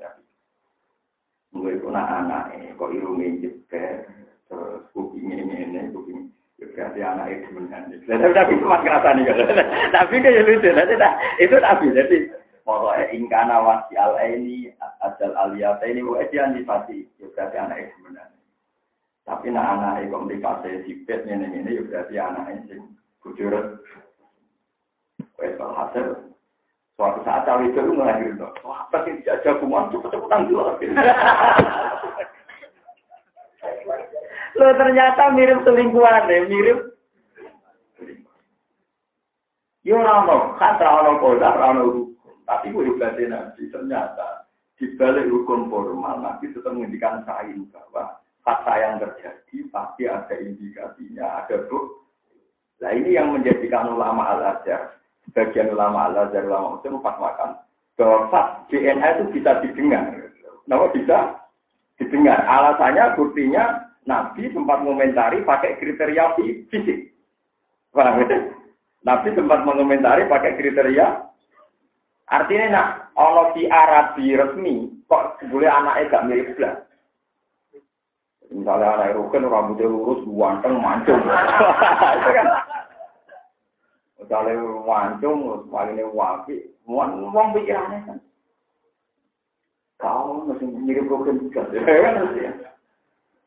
[1.50, 4.06] Gue itu anak-anak, kok irungi jeber,
[4.48, 9.30] terus kuping ini ini kuping ya berarti anak itu menjadi tapi tapi cuma kerasa nih?
[9.96, 10.68] Tapi kayak lucu.
[11.38, 12.16] Itu tapi jadi
[12.66, 17.96] pokoknya ingkana wasi al ini asal aliyata ini bu aja pasti ya berarti anak itu
[18.04, 18.38] menjadi
[19.28, 22.80] tapi nak anak itu fase sipet ini ini ya berarti anak itu
[23.20, 23.52] bujur
[25.38, 26.34] Wes hasil.
[26.98, 30.82] Suatu saat cawe itu melahirkan, wah pasti dijajah kuman cepet-cepetan dulu.
[34.56, 36.78] Lo ternyata mirip selingkuhan deh, mirip.
[39.84, 42.34] Yo rano, kata rano koda, rano hukum.
[42.48, 48.74] Tapi gue juga nabi ternyata di balik hukum formal nabi tetap menghentikan sain bahwa fakta
[48.80, 52.06] yang terjadi pasti ada indikasinya, ada bukti.
[52.78, 54.98] Nah ini yang menjadikan ulama al azhar
[55.36, 57.50] bagian ulama Allah dari ulama Muslim makan
[57.98, 60.30] bahwa DNA itu bisa didengar.
[60.70, 61.18] Nama bisa
[61.98, 62.38] didengar.
[62.46, 66.32] Alasannya buktinya Nabi sempat mengomentari pakai kriteria
[66.72, 67.12] fisik.
[67.92, 68.56] Paham ya?
[69.04, 71.28] Nabi sempat mengomentari pakai kriteria
[72.28, 76.76] Artinya nak ono di Arabi resmi kok boleh anaknya gak mirip belas.
[78.52, 81.20] Misalnya anak Rukin rambutnya lurus, ganteng, mancung.
[82.20, 82.48] Itu kan.
[84.20, 84.52] Misalnya
[84.84, 88.18] mancung, palingnya wapi, Wong wong pikirannya kan.
[90.00, 91.64] Kau masih mirip Rukin juga.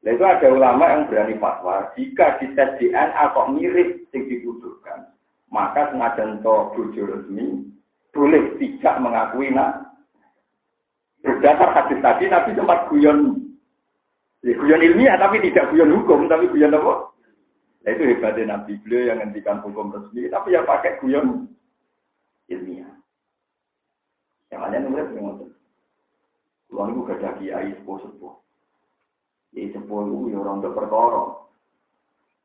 [0.02, 5.14] Nah itu ada ulama yang berani fatwa, jika di tes DNA kok mirip yang dibutuhkan,
[5.54, 7.70] maka senajan to bojo resmi
[8.10, 9.94] boleh tidak mengakui nak.
[11.22, 13.46] Berdasar hadis tadi Nabi sempat guyon,
[14.42, 17.14] ya, guyon ilmiah tapi tidak guyon hukum, tapi guyon apa?
[17.82, 21.46] Nah, itu hebatnya Nabi beliau yang ngendikan hukum resmi, tapi ya pakai guyon
[22.50, 22.90] ilmiah.
[24.50, 25.46] Yang lainnya nulis yang
[26.72, 28.32] Uang itu gak ada kiai sepuh-sepuh.
[29.52, 31.24] Sepuh itu ya orang perkara.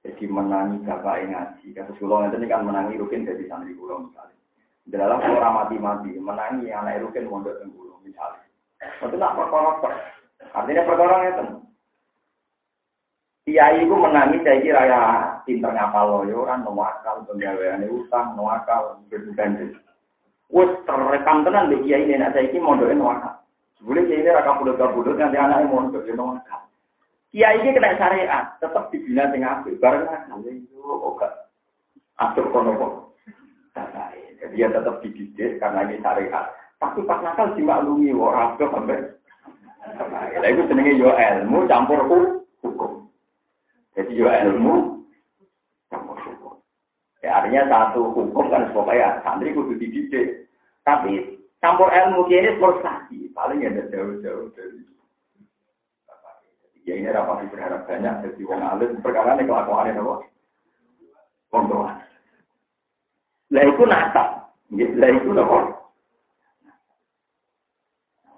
[0.07, 1.67] Jadi menangi bapak ngaji.
[1.75, 4.39] Kasus kulo itu kan menangi rukin dari santri kulo misalnya.
[4.87, 8.47] Dalam orang mati-mati menangi anak rukin mondok kulo misalnya.
[9.03, 9.83] Itu nak perkara
[10.55, 11.47] Artinya perkara itu.
[13.47, 15.01] Kiai itu menangi saya kira ya
[15.47, 19.71] pinter ngapal lo, ya orang nuwakal, penggawean utang, nuwakal, berbukan
[20.51, 23.35] Wes terekam tenan di kiai nenek saya ini mondoknya nuwakal.
[23.79, 26.67] Sebelum kiai ini raka bulut-bulut nanti anaknya mondok ya nuwakal.
[27.35, 29.77] Kiai ini kena syariat, tetap dibina sing apik.
[29.83, 31.27] Bareng nakal itu oke.
[32.17, 32.93] Atur kono kok.
[34.37, 36.55] Jadi dia tetap dididik karena ini syariat.
[36.79, 39.01] Tapi pas nakal dimaklumi orang itu sampai.
[40.01, 43.11] Nah itu senengnya yo ilmu campur hukum.
[43.99, 45.05] Jadi yo ilmu
[45.91, 46.63] campur hukum.
[47.21, 50.47] Ya, artinya satu hukum kan supaya santri kudu dididik.
[50.87, 53.29] Tapi campur ilmu ini frustasi.
[53.35, 54.96] Paling ada jauh-jauh dari
[56.87, 60.15] Ya ini rapat berharap banyak jadi wong alim perkara ini kelakuan ini apa?
[61.51, 61.91] Kontrol.
[63.51, 64.25] Lah itu nata.
[64.71, 65.59] Lah itu apa?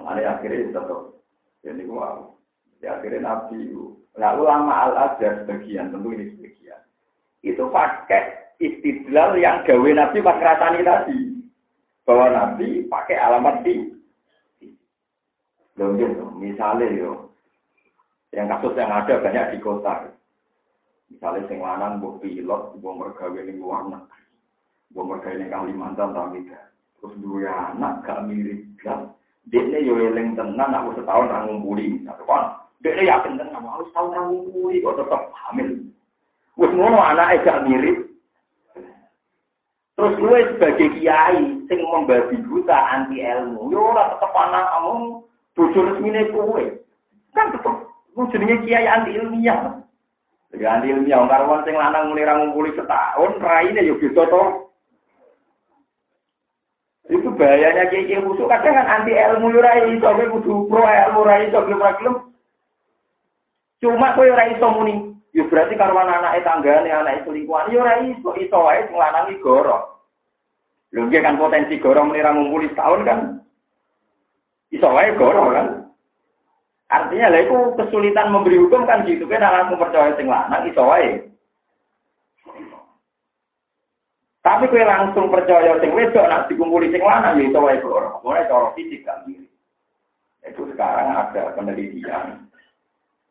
[0.08, 1.02] Ada akhirnya tetap.
[1.60, 2.24] Jadi gua
[2.80, 3.68] di akhirnya nabi
[4.16, 6.80] Nah ulama al azhar sebagian tentu ini sebagian.
[7.44, 11.18] Itu pakai istidlal yang gawe nabi pas ngerasani tadi.
[12.08, 13.92] Bahwa nabi pakai alamat di.
[15.76, 15.94] Loh,
[16.34, 17.27] misalnya yo,
[18.32, 20.12] yang kasus yang ada banyak di kota.
[21.08, 24.24] Misalnya sing lanang mbok pilot, mbok mergawe ning luar negeri.
[24.92, 26.28] Mbok mergawe ning Kalimantan ta
[26.98, 29.14] Terus dua anak gak mirip gak.
[29.48, 32.04] Dekne yo eling tenan aku setahun ra ngumpuli.
[32.04, 35.68] Kan dekne yakin tenan aku setahun ra ngumpuli kok tetep hamil.
[36.58, 37.96] Wis ngono anake gak mirip.
[39.98, 45.26] Terus gue sebagai kiai sing membabi buta anti ilmu, yo ora tetep anakmu
[45.58, 46.62] bojo resmine kowe.
[47.34, 47.87] Kan tetep
[48.18, 49.78] Ku jenenge kiai anti ilmiah.
[50.58, 54.42] Ya anti ilmiah wong karwan sing lanang mulai ra ngumpuli setahun, raine yo bisa to.
[57.14, 60.82] Itu bahayanya kiai kiai khusus kadang kan anti ilmu yo ra iso kowe kudu pro
[60.82, 62.14] ilmu ra iso gelem ra gelem.
[63.78, 65.14] Cuma kowe ora iso muni.
[65.30, 69.46] Ya berarti karwan anake tanggane, anake selingkuhan yo ora iso, iso wae sing lanang iki
[69.46, 70.02] goro.
[70.90, 73.18] Lho kan potensi goro mulai ra ngumpuli setahun kan.
[74.74, 75.77] Iso wae goro kan.
[76.88, 81.20] Artinya lah itu kesulitan memberi hukum kan gitu kan langsung percaya sing lanang iso wae.
[84.40, 88.16] Tapi kue langsung percaya sing wedok nak dikumpuli sing lanang ya iso wae ora.
[88.24, 89.28] Cara fisik kan.
[90.48, 92.48] Itu sekarang ada penelitian.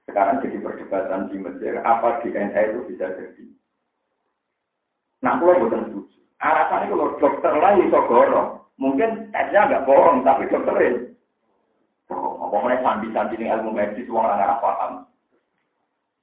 [0.06, 3.44] Sekarang jadi perdebatan di Mesir, apa DNA itu bisa jadi.
[5.20, 6.20] Nah, kalau bukan setuju.
[6.40, 8.44] Alasannya kalau dokter lah iso goro.
[8.78, 11.17] Mungkin tesnya nggak bohong, tapi dokterin.
[12.48, 15.04] Apa mana sandi-sandi ini ilmu medis, uang orang paham.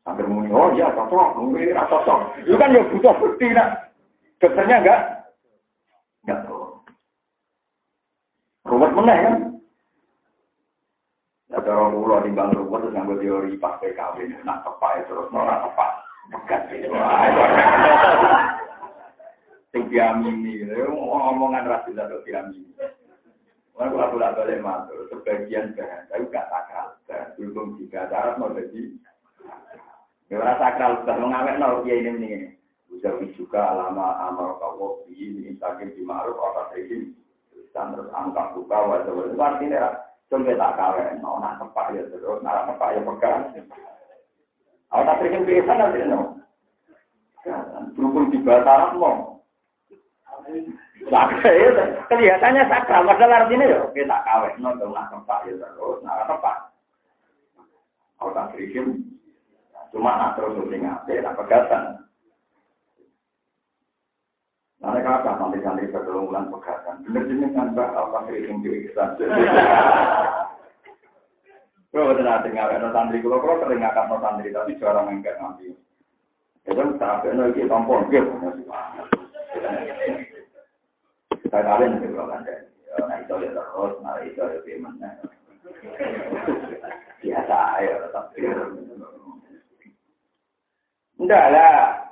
[0.08, 2.40] Sambil muni, oh iya cocok, mungkin ini cocok.
[2.40, 3.92] Itu kan ya butuh bukti, nak.
[4.40, 5.00] Dokternya enggak?
[6.25, 6.64] Enggak tahu.
[8.68, 9.33] Ruwet mana ya?
[11.52, 14.16] Ya, cara pulau di bang ruwet terus ngambil teori pas PKW.
[14.44, 15.90] Nak tepat ya terus, nolak tepat.
[16.33, 16.88] Pekat sih.
[19.77, 22.72] Sing diamini, omongan rasul atau diamini.
[23.75, 26.94] Kalau aku tak boleh masuk, sebagian bahan, tapi gak sakral.
[27.35, 28.94] Belum jika syarat mau jadi.
[30.31, 32.31] Ya, orang sakral, sudah mengawet, no, ya ini ini.
[32.87, 37.10] Bisa juga alama amal kau ini sakit di maruf apa sih
[37.75, 39.98] terus angka buka wajah wajah artinya
[40.31, 43.40] cuma tak kawin no nak tepat ya terus nak tepat ya pegang
[44.94, 46.20] awak tak terima biasa nanti no
[47.98, 49.33] berhubung di bataran mau
[52.09, 56.57] kelihatannya sakral, padahal artinya ya kita kawin, no nak tempat ya terus, nak tempat.
[58.23, 59.05] Orang kirikim,
[59.92, 61.83] cuma nak terus udah ngapain, nak pegatan.
[64.85, 68.92] Nanti kata santri-santri berkelungkulan pegatan, bener jenis kan mbak, apa kirikim kirikim
[71.95, 75.73] Kalau betul nanti ngapain no santri, kalau kalau sering ngakak no tapi jarang enggak nanti.
[76.65, 78.35] Itu tapi no iki tampon gitu.
[81.55, 82.42] Saya kalian itu kalau kan,
[83.07, 85.07] nah itu ya terus, nah itu ya gimana.
[87.23, 88.42] Biasa ya, tapi
[91.23, 92.02] enggak lah.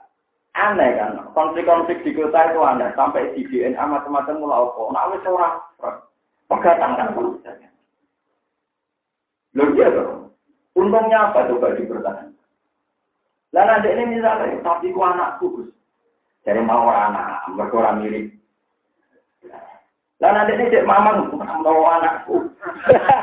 [0.54, 2.94] Aneh kan, konflik-konflik di kota itu aneh.
[2.94, 4.82] Sampai di DNA macam-macam mulai apa.
[4.94, 5.54] Nah, wis orang
[6.46, 7.10] pegatan kan
[9.58, 10.30] Loh dia dong.
[10.78, 12.30] Untungnya apa coba dipertahankan?
[13.50, 15.70] Lah nanti ini misalnya, tapi ku anakku, Gus.
[16.46, 18.41] Jadi mau anak, mereka orang mirip.
[20.22, 22.46] Lah nanti ini cek mamang, mau anakku.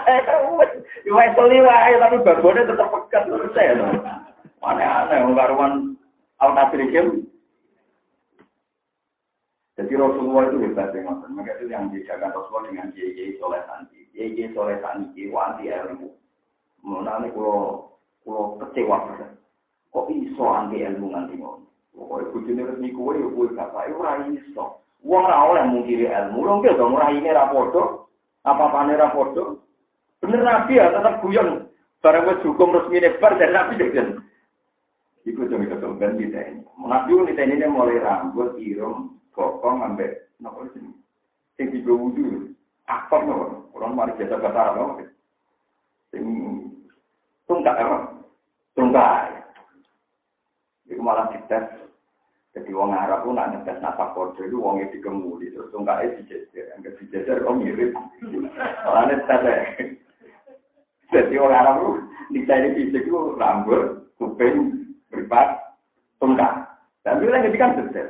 [1.07, 3.71] Iwai seliwai, tapi babonnya tetap pekat terus saya.
[4.59, 5.95] Aneh-aneh, karuan
[6.43, 7.23] Al-Tasrikim.
[9.79, 11.23] Jadi Rasulullah itu hebat ya, Mas.
[11.31, 14.11] Maka itu yang dijaga Rasulullah dengan JJ Soleh Santi.
[14.11, 16.11] JJ Soleh Santi, wanti ilmu.
[16.83, 17.95] Mengenai kalau
[18.27, 18.99] kalau kecewa
[19.89, 21.65] Kok iso anti ilmu nganti ngono?
[21.97, 24.85] Pokoknya bujune resmi kue, ya kue bapak, ora iso.
[24.99, 28.03] Wong ora oleh mungkiri ilmu, lho nggih dong raine ra padha,
[28.43, 29.55] apa-apane ra padha.
[30.19, 31.71] Bener nabi ya tetap guyon.
[32.03, 33.95] Barang wis hukum resmi bar dan nabi dek
[35.27, 36.63] Iku jeng itu kan kita ini.
[36.79, 40.95] Nabi kita ini mulai rambut, irung, bokong, ambek, nopo sini.
[41.59, 42.55] Sing tiga wudhu,
[42.87, 43.67] aktor nopo.
[43.75, 45.03] Orang mari biasa kata apa?
[46.11, 46.23] Sing
[47.45, 47.97] tungkak apa?
[48.75, 49.43] Tungkak.
[50.87, 51.88] Iku malah dites.
[52.49, 56.97] Jadi wong Arab pun nak ngetes nafas kode itu wongnya digemuli terus tungkaknya dijejer, enggak
[56.97, 57.93] dijejer kok mirip.
[58.81, 59.45] Soalnya tes
[61.13, 61.93] Jadi orang Arab pun
[62.33, 65.61] dicari fisik itu rambut, kuping, beripat,
[66.17, 66.73] tungkak.
[67.05, 68.07] Dan itu lagi kan sudah.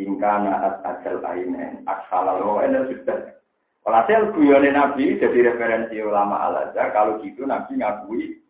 [0.00, 3.36] Ingkana at ajal ainen, aksalal rohen sudah.
[3.84, 6.92] Walhasil guyone Nabi jadi referensi ulama al -Azhar.
[6.92, 8.40] Kalau gitu Nabi ngakui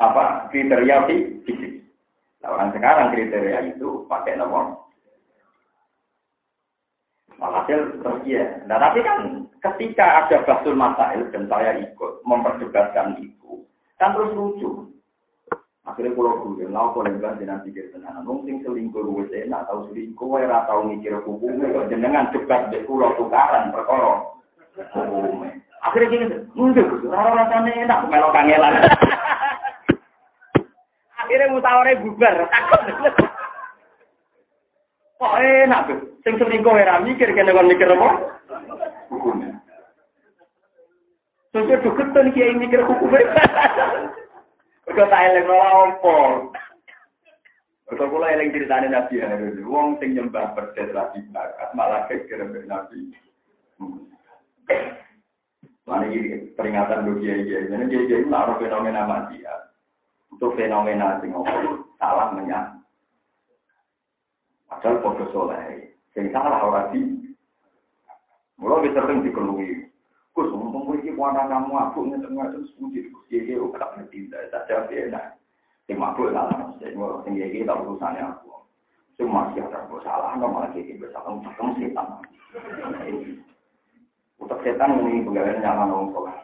[0.00, 1.08] apa kriteria
[1.44, 1.67] fisik.
[2.38, 4.88] Nah, orang sekarang kriteria itu pakai nomor.
[7.38, 8.66] Walhasil terus ya.
[8.66, 13.62] Nah tapi kan ketika ada basul masail dan saya ikut memperdebatkan itu,
[13.94, 14.90] kan terus lucu.
[15.86, 18.20] Akhirnya kalau gue nggak kau lembah jenengan pikir tenan.
[18.26, 21.70] Mungkin selingkuh gue enak tahu selingkuh, gue tahu mikir hukumnya.
[21.70, 24.26] Kalau jenengan debat dek pulau tukaran perkara
[24.92, 25.62] hukumnya.
[25.78, 26.26] Akhirnya gini,
[26.58, 28.82] enggak, rara rasanya enak melok kangelan.
[31.28, 32.80] Akhirnya mutawarnya bubar, takut.
[35.20, 36.00] Kok enak tuh?
[36.24, 38.08] Sing selingkuh era mikir kena kon mikir apa?
[41.52, 43.28] Terus dia tuh kiai mikir hukumnya.
[44.88, 46.16] Udah tak eleng ora opo.
[47.92, 49.60] Udah kula eling ceritane Nabi Harun.
[49.68, 53.12] Wong sing nyembah perdet rabi bakat malah kira Nabi.
[55.84, 57.68] Mana ini peringatan bagi kiai kiai.
[57.68, 59.67] Jadi kiai kiai itu fenomena manusia.
[60.32, 61.32] Untuk fenomena sing
[61.96, 62.78] salah menyang.
[64.68, 65.96] Padahal podo soleh.
[66.12, 67.00] Sing salah ora di.
[68.60, 69.88] Mulai sering dikelui.
[70.36, 72.06] Gus, ngomong iki wana kamu aku
[72.78, 75.34] suci Gus iki ora bertindak tak jawab enak.
[75.90, 78.54] Sing mabuk salah sing sing iki tak urusane aku.
[79.18, 82.06] Sing masih ada salah no malah iki bisa kamu ketemu setan.
[84.38, 86.38] Utak setan ini pegawai nyaman wong soleh.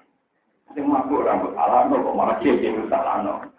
[0.75, 3.54] Sing rambut salah no kok malah iki salah no.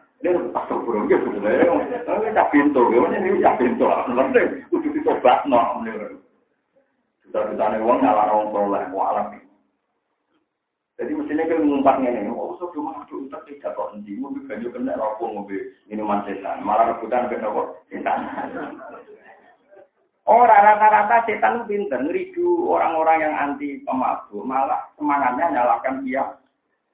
[0.54, 1.06] Pasal burung.
[1.06, 3.86] Ini cak pintu, ini cak pintu.
[4.72, 5.84] Ditobat no.
[7.36, 9.28] Uang nyala orang soleh, alam
[10.96, 14.72] jadi mestinya kan ngumpat ini, oh so cuma aku utak tidak kok nanti, mau banyak
[14.72, 15.60] kena rokok mobil
[15.92, 18.32] minuman setan, malah rebutan ke rokok setan.
[20.24, 26.24] Oh rata-rata setan pinter, ngeridu orang-orang yang anti pemabuk, malah semangatnya nyalakan dia.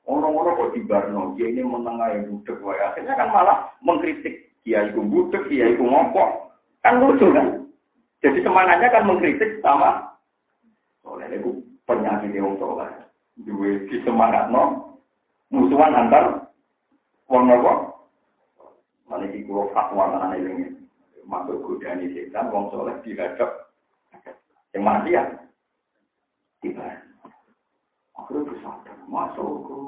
[0.09, 4.49] Orang-orang kok di Barno, dia ini menengahi budek, akhirnya kan malah mengkritik.
[4.65, 7.65] Dia itu budek, dia itu ngopok, kan lucu kan?
[8.21, 10.17] Jadi semangatnya kan mengkritik sama,
[11.05, 12.89] soalnya itu penyakit yang soleh.
[13.41, 14.93] Duwe semangat no
[15.49, 16.45] musuhan antar
[17.25, 17.73] wong nopo
[19.09, 20.65] maliki kulo fatwa tenan ini
[21.25, 23.73] masuk godani setan wong soleh dihadap.
[24.71, 25.23] Yang mati ya?
[26.61, 27.10] Tiba
[28.17, 29.79] akhirnya bersadar masuk ke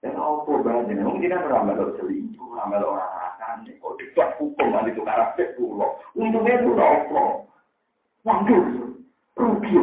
[0.00, 5.02] dan apa banyak mungkin kita beramal selingkuh ramal orang akan kok dibuat hukum nanti itu
[5.04, 7.50] karakter pulau untungnya itu apa
[8.20, 8.60] Manggil,
[9.32, 9.76] rugi.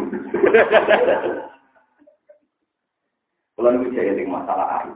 [3.58, 4.94] Kalau itu jadi masalah air.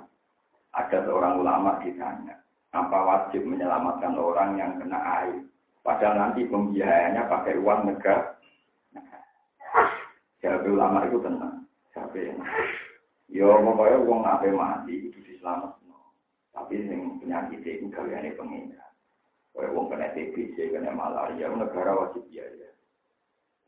[0.77, 2.37] Ada seorang ulama ditanya,
[2.71, 5.41] apa wajib menyelamatkan orang yang kena air?
[5.81, 8.37] Padahal nanti pembiayanya pakai uang negara.
[10.45, 11.60] Jadi ulama itu tenang.
[11.91, 12.39] Siapa yang
[13.31, 15.79] Yo pokoknya uang apa mati itu diselamat.
[16.51, 18.91] Tapi yang penyakit itu kalian pengingat.
[19.55, 22.75] Kayak uang kena TBC, kena malaria, negara wajib biaya.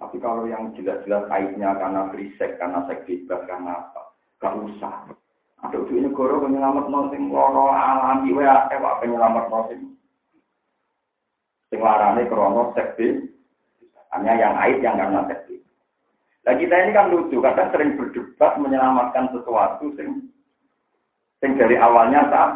[0.04, 3.08] Tapi kalau yang jelas-jelas aibnya karena berisek, karena seks
[3.48, 4.04] karena apa?
[4.44, 5.08] Gak usah.
[5.64, 9.96] Ada duit negara penyelamat sing loro alami wae akeh wae penyelamat sing
[11.72, 12.68] sing larane krana
[14.12, 15.63] hanya yang aib yang karena seks
[16.44, 20.28] Nah kita ini kan lucu, kadang sering berdebat menyelamatkan sesuatu sing
[21.40, 22.50] sing dari awalnya tak.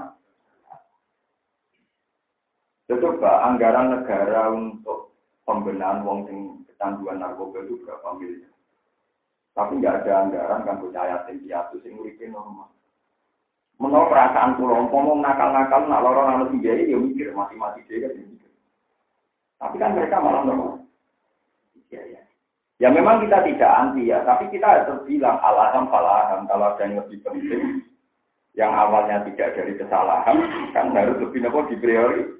[2.87, 5.11] Coba anggaran negara untuk
[5.43, 6.39] pembenahan wong sing
[6.71, 8.51] kecanduan narkoba itu berapa miliar?
[9.55, 12.71] Tapi nggak ada anggaran kan percaya yatim piatu sing uripe normal.
[13.77, 18.51] Menurut perasaan pulau, ngomong nakal-nakal, nak lorong anak tiga ya mikir, mati-mati dia kan mikir.
[19.61, 20.81] Tapi kan mereka malah normal.
[21.93, 22.21] Ya, ya.
[22.77, 27.01] Ya memang kita tidak anti ya, tapi kita harus bilang alaham falaham kalau ada yang
[27.01, 27.81] lebih penting,
[28.53, 30.37] yang awalnya tidak dari kesalahan,
[30.73, 32.37] kan harus lebih nopo dipriori.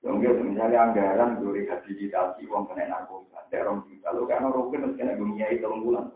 [0.00, 5.12] Mungkin misalnya anggaran dari rehabilitasi uang kena narkoba, terong kita, lo karena rokok mesti kena
[5.20, 6.08] dunia itu bulan.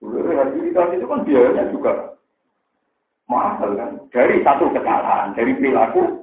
[0.00, 2.16] Rehabilitasi itu kan biayanya juga
[3.28, 6.19] mahal kan, dari satu kesalahan, dari perilaku.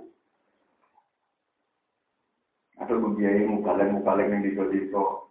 [2.88, 5.28] Atau membiayai mukaleng-mukaleng yang diso-diso,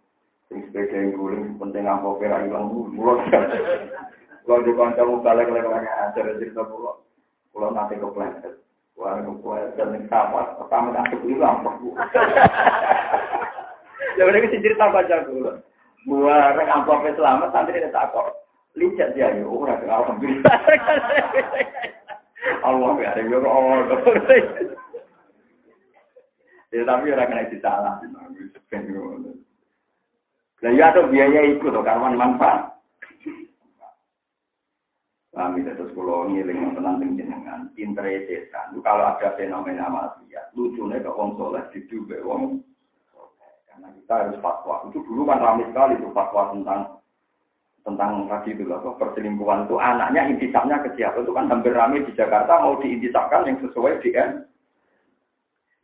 [0.53, 3.17] yang sepeda yang guling, penting apa pera hilang mulut.
[4.45, 7.01] Kalau di kanca mukaleng lagi ajar cerita pulau,
[7.49, 8.61] pulau nanti kepleset.
[8.93, 11.65] Wah, kepleset yang sama, pertama tak hilang.
[14.21, 15.57] Ya udah kita cerita baca dulu.
[16.05, 18.37] Buat amplopnya selamat, nanti dia takut.
[18.77, 20.45] Licet dia, ya ora alhamdulillah.
[22.69, 23.77] Allah ya, ya Allah.
[23.89, 24.77] Ya
[26.71, 27.95] tapi orang kena disalah.
[30.57, 32.75] Lah ya tuh biaya ikut tuh karwan manfaat.
[35.37, 38.73] Kami terus pulau ngiling tenang jenengan, pinter setan.
[38.81, 42.65] Kalau ada fenomena maksiat, lucunya ke wong soleh diduga wong
[43.69, 44.89] karena kita harus fatwa.
[44.89, 46.97] Itu dulu kan ramai sekali tuh fatwa tentang
[47.85, 52.11] tentang tadi itu loh, perselingkuhan itu anaknya intisapnya ke siapa itu kan hampir ramai di
[52.17, 54.43] Jakarta mau diintisapkan yang sesuai dengan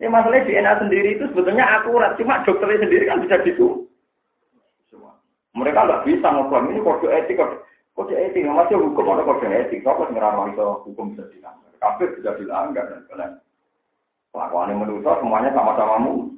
[0.03, 3.87] ini masalahnya DNA sendiri itu sebetulnya akurat, cuma dokternya sendiri kan bisa gitu.
[5.55, 7.63] Mereka nggak bisa ngobrol ini kode etik, kode,
[7.95, 12.35] kode etik, masih hukum ada kode etik, kok ngerawat itu hukum bisa dilanggar, kafir bisa
[12.35, 13.39] dilanggar dan sebagainya.
[14.35, 16.35] Kelakuan yang semuanya sama-sama mu.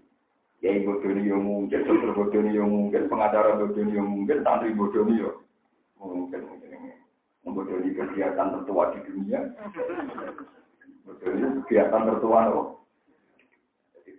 [0.61, 5.33] Ya ibu doni yang mungkin, dokter yang mungkin, pengacara yang mungkin, santri yang
[5.97, 6.93] mungkin mungkin ini
[7.41, 9.41] membodoni kegiatan tertua di dunia.
[11.01, 12.84] Bodoni kegiatan tertua loh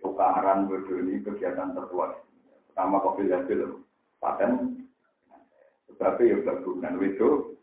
[0.07, 2.15] tukaran berduni kegiatan tertua.
[2.71, 3.83] Pertama kopi hasil
[4.23, 4.79] paten,
[5.91, 7.59] tetapi ya berguna itu.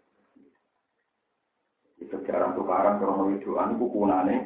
[2.05, 4.37] Sejarah tukaran krono widoan itu kunane.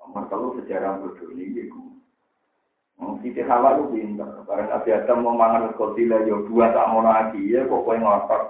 [0.00, 1.80] Nomor telu sejarah berduni itu.
[3.20, 4.42] Siti Hawa itu pintar.
[4.48, 8.42] Karena Nabi Adam mau mangan kotila ya dua tak mau lagi ya kok kue ngotot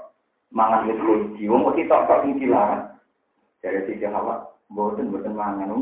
[0.54, 1.44] mangan wis kunci.
[1.50, 2.96] Wong mesti tok tok dilarang.
[3.60, 5.74] Dari Siti Hawa, boten boten mangan.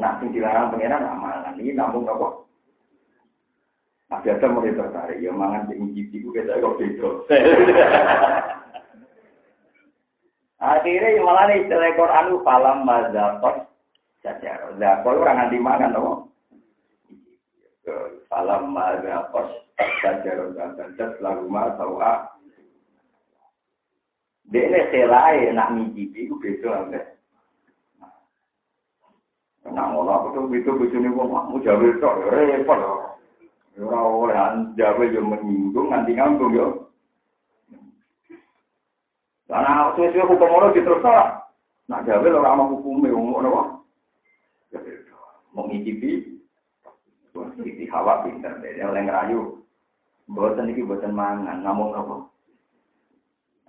[0.00, 2.28] Nah, sing dilarang pangeran amalan ini namun apa?
[4.08, 7.10] Nah, biasa mulai tertarik, ya mangan sing ngicipi ku kita kok beda.
[10.62, 13.66] Akhirnya malah nih istilah Quran falam mazakot
[14.22, 14.72] saja.
[14.78, 16.12] Zakot orang nganti mangan apa?
[18.30, 19.46] Falam mazakot
[20.00, 22.30] saja dan lalu ma tawa.
[24.52, 26.88] Dia ini selai nak ngicipi ku beda
[29.62, 32.94] Nah, ngono aku tuh itu bojone wong mau jawe tok repot lho.
[33.78, 34.36] Ora oleh
[34.74, 36.66] jawe yo menyinggung nganti ngambung yo.
[39.46, 41.46] Karena suwe-suwe hukum ngono diterus ora.
[41.86, 43.70] Nak jawe ora ana hukume wong ngono wae.
[45.52, 46.40] Mau ngicipi,
[47.36, 49.60] ngicipi hawa pinter deh, oleh ngerayu.
[50.24, 52.24] Boten iki boten mangan, namun apa?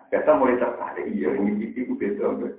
[0.07, 2.55] Kita mulai tertarik, iya ngicipi ku beda.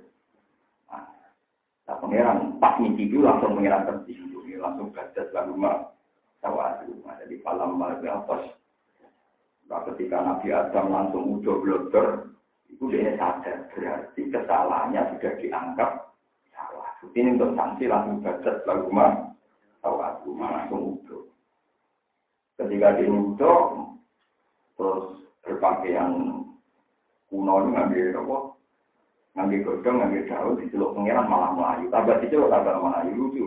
[1.85, 5.93] Nah, pangeran pas itu langsung pangeran tersinggung, langsung gajas lalu mah
[6.41, 6.97] tawadu.
[7.21, 8.41] Jadi malam malam pas
[9.69, 12.07] nah, ketika Nabi Adam langsung udah blotter,
[12.73, 15.91] itu dia sadar berarti kesalahannya sudah dianggap
[16.55, 16.89] Salah.
[17.13, 19.11] Ini untuk sanksi langsung baca lagu mah.
[19.83, 21.23] Tahu aku langsung udah.
[22.57, 23.61] Ketika dia udah,
[24.79, 25.05] terus
[25.45, 26.41] berpakaian
[27.29, 28.54] kuno ngambil apa?
[29.35, 31.91] Ngambil godong, ngambil daun, diceluk pengiran malah melayu.
[31.91, 33.45] Tambah diceluk tambah melayu lucu.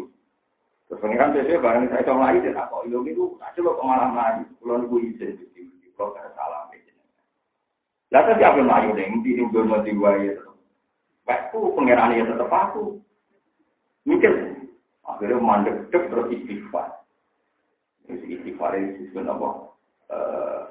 [0.88, 4.08] Terus pengiran sesuai barang saya coba melayu, dia tak kok ilmu itu, tak celuk malah
[4.12, 4.42] melayu.
[4.60, 5.32] Kalau niku izin,
[5.96, 6.68] kalau ada salah.
[8.08, 10.32] Lah tapi apa melayu deh, di sini bermati wae.
[11.28, 12.96] Aku pengiran ya tetap aku.
[14.08, 14.32] Mikir,
[15.04, 17.04] akhirnya mandek terus istighfar.
[18.08, 19.48] Istighfar itu disebut apa?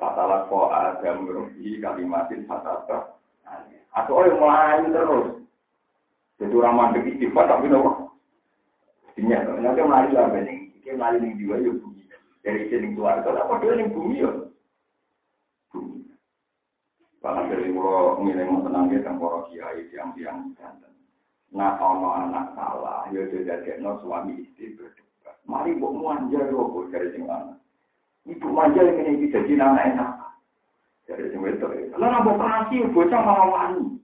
[0.01, 3.13] Fatalah ko adam rohi kalimatin fatata.
[3.97, 5.27] Atau orang melayu terus.
[6.37, 8.13] Jadi orang mandek istighfar tapi nopo.
[9.17, 10.69] Dinya, nanti melayu lah bening.
[10.85, 12.03] Ini melayu ning jiwa ya bumi.
[12.45, 14.31] Dari sini keluarga, apa dia ning bumi ya?
[15.73, 16.05] Bumi.
[17.25, 20.93] Karena dari mulo milih mau tenang ya, dan para kiai tiang-tiang ganteng.
[21.49, 25.41] Nah, kalau anak salah, ya jadi suami istri berdebat.
[25.49, 27.25] Mari buat manja dulu dari sing.
[28.27, 30.11] Ibu manja yang ini jadi anak enak.
[31.07, 31.67] Dari sing itu.
[31.95, 33.95] Kalau nambah operasi, bocah malah wani.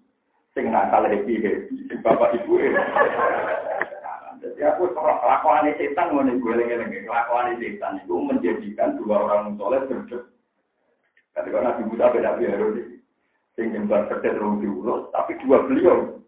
[0.56, 2.80] Sing nakal happy happy, sing bapak ibu ya.
[4.44, 9.84] Jadi aku kelakuan setan mau nih gue lagi kelakuan setan itu menjadikan dua orang soleh
[9.88, 10.30] berdebat.
[11.34, 12.62] Ketika Nabi Musa beda biar
[13.58, 16.22] sing nyembah sedet rong diurus, tapi dua beliau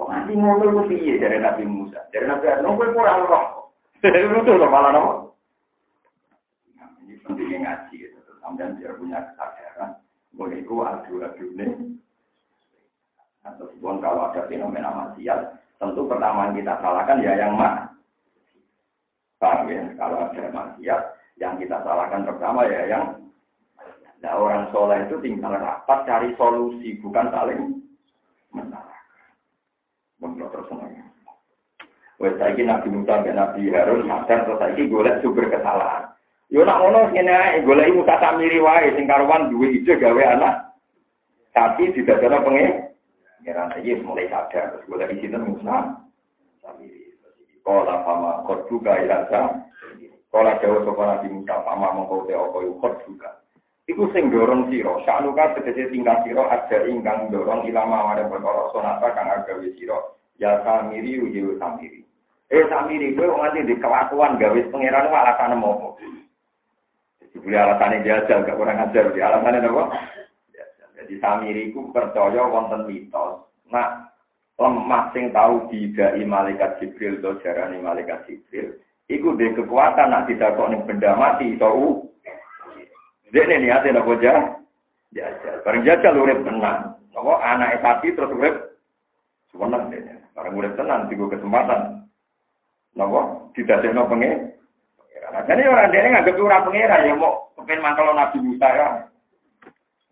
[0.00, 2.00] Kok nanti ngomong itu piye dari Nabi Musa?
[2.08, 3.44] Dari Nabi Adam, kowe ora roh.
[4.00, 5.12] Itu loh malah nopo.
[7.04, 8.09] Ini pentingnya ngaji
[8.40, 10.00] Sampai dia punya kesadaran.
[10.34, 11.46] Boleh itu adu-adu.
[13.40, 17.88] Atau pun kalau ada fenomena maksiat, tentu pertama yang kita salahkan ya yang mak.
[19.40, 19.80] Paham ya?
[19.96, 21.00] Kalau ada maksiat,
[21.40, 23.04] yang kita salahkan pertama ya yang
[24.20, 27.80] Nah orang soleh itu tinggal rapat cari solusi, bukan saling
[28.52, 29.32] menyalahkan.
[30.20, 31.08] Menurut tersenang.
[32.20, 36.09] Wes saiki Nabi Musa dan Nabi Harun sadar terus saiki golek sumber kesalahan.
[36.50, 40.74] Yo nak ngono ngene ae golek Musa Samiri wae sing karuan duwe ide gawe anak.
[41.54, 42.90] Tapi tidak ada pengen.
[43.46, 45.94] Ngira saiki mulai sadar terus golek sinten Musa
[46.58, 47.14] Samiri.
[47.62, 49.62] Kala pama kod juga ilasa.
[50.34, 53.30] Kala jauh sopan Nabi Musa pama mongkau te okoy kod juga.
[53.86, 59.06] Iku sing dorong siro, saknuka tegese tingkah siro ada ingkang dorong ilama ware perkara sonata
[59.14, 60.18] kang agawe siro.
[60.42, 62.02] Ya samiri ujiwa samiri.
[62.50, 65.94] Eh samiri kowe nganti di kelakuan gawe pangeran kok alasane mopo.
[67.30, 69.84] Jadi alasannya jajal gak kurang ajar, di alasannya apa?
[71.00, 73.48] Jadi samiri ku percaya wonten mitos.
[73.72, 74.10] Nah,
[74.60, 78.76] lemah sing tahu didai malaikat Jibril atau jarani malaikat Jibril.
[79.10, 82.06] Iku de kekuatan nak tidak kok ning benda mati tau
[83.30, 84.58] dia ini niatnya nopo jah,
[85.14, 85.62] jajal.
[85.62, 86.98] Bareng jajal urip tenang.
[87.14, 88.54] Nopo anak sapi terus urip
[89.54, 90.16] sebenarnya dia.
[90.34, 92.10] Bareng urip tenang, tiga kesempatan.
[92.98, 94.18] Nopo tidak ada nopo.
[95.30, 98.88] Nah, jadi orang dia nggak orang pengira ya mau pengen mangkal Nabi Musa ya.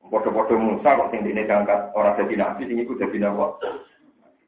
[0.08, 3.60] Bodoh-bodoh Musa kok sing dene diangkat orang jadi nabi sing iku jadi nopo.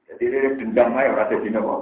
[0.09, 1.74] Jadi dia dendam aja orang jadi nopo.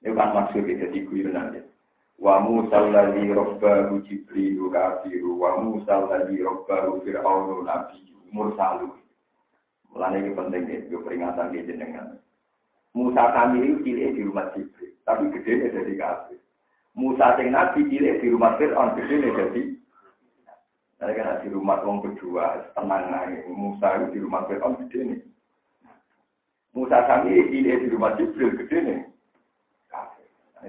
[0.00, 1.62] Ini kan maksud jadi guyonan ya.
[2.20, 8.00] wa Musa alladhi rabbahu Jibril kafiru wa Musa alladhi rabbahu Fir'aunu nabi
[8.32, 8.92] mursalu
[9.90, 12.14] Mulane iki penting ya, peringatan di jenengan.
[12.90, 16.38] Musa kami itu cilik di rumah Jibril, tapi gede jadi kafir.
[16.98, 19.62] Musa sing nabi cilik di rumah Fir'aun, gede jadi
[21.00, 23.40] Nah, kan di rumah wong kedua, tenang aja.
[23.48, 25.20] Musa itu di rumah Fir'aun gede nih.
[26.76, 29.00] Musa kami cilik di rumah Jibril, gede nih.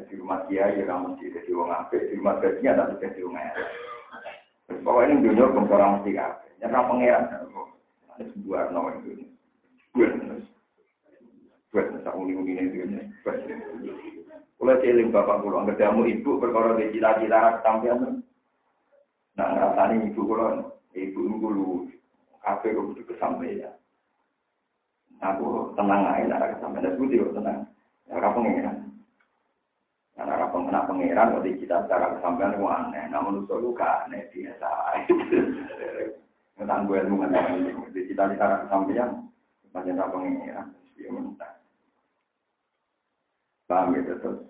[0.07, 3.35] di rumah kiai ya kamu jadi wong apik, di rumah gaji ada mesti jadi wong
[3.35, 3.67] elek.
[4.87, 6.47] Pokoknya ini dunia orang mesti kafe.
[6.63, 7.23] Nyata pangeran.
[8.15, 9.27] Ada sebuah nomor itu.
[9.91, 10.07] Gue
[11.71, 12.83] Gue tak uni-uni ini gue.
[14.59, 18.19] Kalau cilik bapak pulang ketemu ibu perkara di cita-cita ketampian.
[19.39, 21.87] Nah ngerasani ibu pulang, ibu dulu
[22.43, 23.73] kafe kok butuh kesampaian.
[25.23, 26.91] Aku tenang aja, nara kesampaian.
[26.91, 27.59] Aku juga tenang.
[28.11, 28.77] Ya, kapan pengen
[30.11, 33.05] karena apa pengena pangeran kok kita secara kesampaian itu aneh.
[33.09, 34.69] Namun itu luka aneh biasa.
[36.59, 37.57] Tentang gue ilmu kan
[37.89, 39.09] di kita secara kesampaian
[39.71, 40.67] macam apa pangeran
[40.99, 41.60] dia minta.
[43.71, 44.43] Paham ya terus.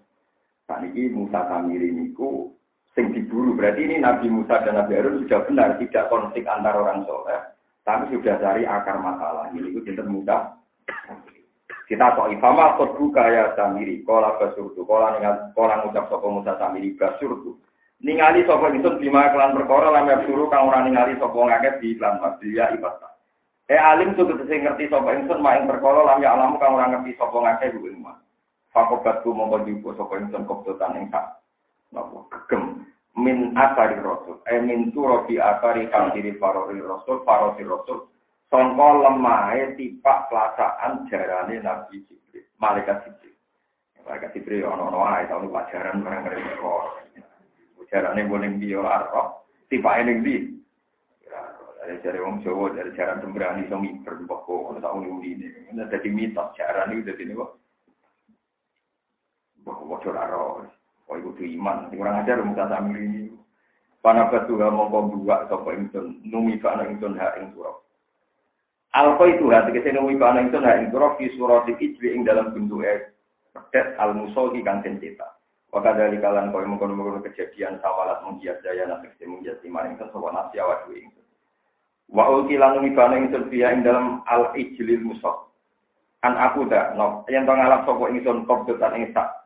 [0.66, 2.58] Saat ini Musa Samiri niku
[2.98, 7.06] sing diburu berarti ini Nabi Musa dan Nabi Harun sudah benar tidak konflik antar orang
[7.06, 7.38] soleh,
[7.86, 9.54] tapi sudah cari akar masalah.
[9.54, 10.58] Ini itu cinta Musa
[11.92, 16.96] kita kok ifama buka ya samiri, kola basurdu, kola ningal, kola ngucap sopo musa samiri
[16.96, 17.60] basurdu.
[18.00, 22.24] Ningali sopo itu lima kelan perkara lam suruh kang ora ningali sopo ngaget di iklan
[22.40, 23.12] dia ibadah.
[23.68, 27.12] Eh alim tuh ngerti sapa ingsun mak ing perkara lam ya alam kang ora ngerti
[27.20, 28.16] ngake ku ing mah.
[28.72, 31.44] Fakobatku mongko jupo sapa ingsun koptotan ing sak.
[31.92, 32.88] Napa gegem
[33.20, 34.40] min asari rasul.
[34.48, 38.08] Eh min turo di asari kang diri farori rasul, farori rasul.
[38.48, 43.36] Songko lemahe tipak pelaksanaan jarane Nabi Jibril, malaikat Jibril.
[44.04, 46.76] Malaikat Jibril ono-ono ae tahun pelajaran barang mereka.
[47.92, 49.40] Jarane boleh dia arah.
[49.72, 50.36] Tipak ini di
[51.82, 55.50] dari cari wong Jawa, dari cara sembrani so miber, kok ono tak uni ini.
[55.74, 57.52] Ini jadi mitos, cara ini udah ini kok.
[59.62, 60.66] Bocor aro,
[61.06, 61.92] kok itu iman.
[61.94, 63.32] Kurang ajar muka sambil ini.
[64.02, 67.78] Pana batu mau kau dua sapa ingsun numi kana ingsun hak ing surah.
[68.98, 72.50] Alfa itu hati kese numi kana ingsun hak ing surah fi surah ijli ing dalam
[72.50, 72.82] bentuk
[73.54, 75.38] pedet al musolhi kang cetak.
[75.70, 80.58] Maka dari kalian kau mengkono-mengkono kejadian sawalat menghias daya nasib menghias iman ingsun sapa nasi
[80.58, 81.26] awak ingsun.
[82.10, 85.46] Wa ulki lan ngibana ingsun fiya ing dalam al ijlil musaf.
[86.26, 89.41] An aku dak no yen to ngalap sapa ingsun qabdatan ing sak.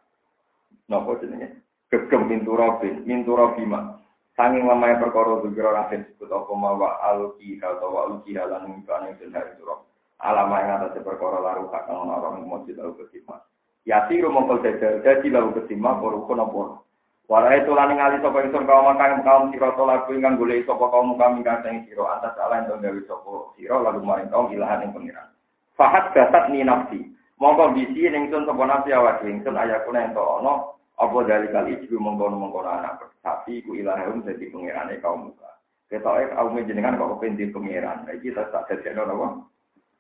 [0.86, 1.62] Napa jenenge?
[1.90, 3.96] Gegem pintu robin, pintu robima.
[4.36, 9.16] Sanging lemah perkara dukira rasin sebut apa mawa al ki atau wa ulki lan ngibana
[9.16, 9.80] ingsun hari surah.
[10.20, 13.40] Alama yang atas perkara laru kang ana ora mesti tau ketimah.
[13.88, 16.84] Yati rumangkul dadi dadi lalu ketimah porukun apa
[17.26, 20.84] Warai itu lan ngali sapa ingsun kaum kang kaum sira to lagu ingkang golek sapa
[20.94, 24.84] kaum kami kang sing sira atas ala ento gawe sapa sira lalu maring kaum ilahan
[24.84, 25.32] ing pengiran.
[25.80, 27.02] Fahat dasat ni nafsi.
[27.42, 32.70] Monggo bisi ingsun sapa nafsi awak ingsun ayakuna ento ana apa dari kali ibu mengkono-mengkono
[32.72, 35.52] anak sapi ku ilahum dadi pengirane kaum muka.
[35.92, 38.08] Ketoke kaum jenengan kok kepen pengiran.
[38.08, 39.28] Iki tak tak dadekno napa?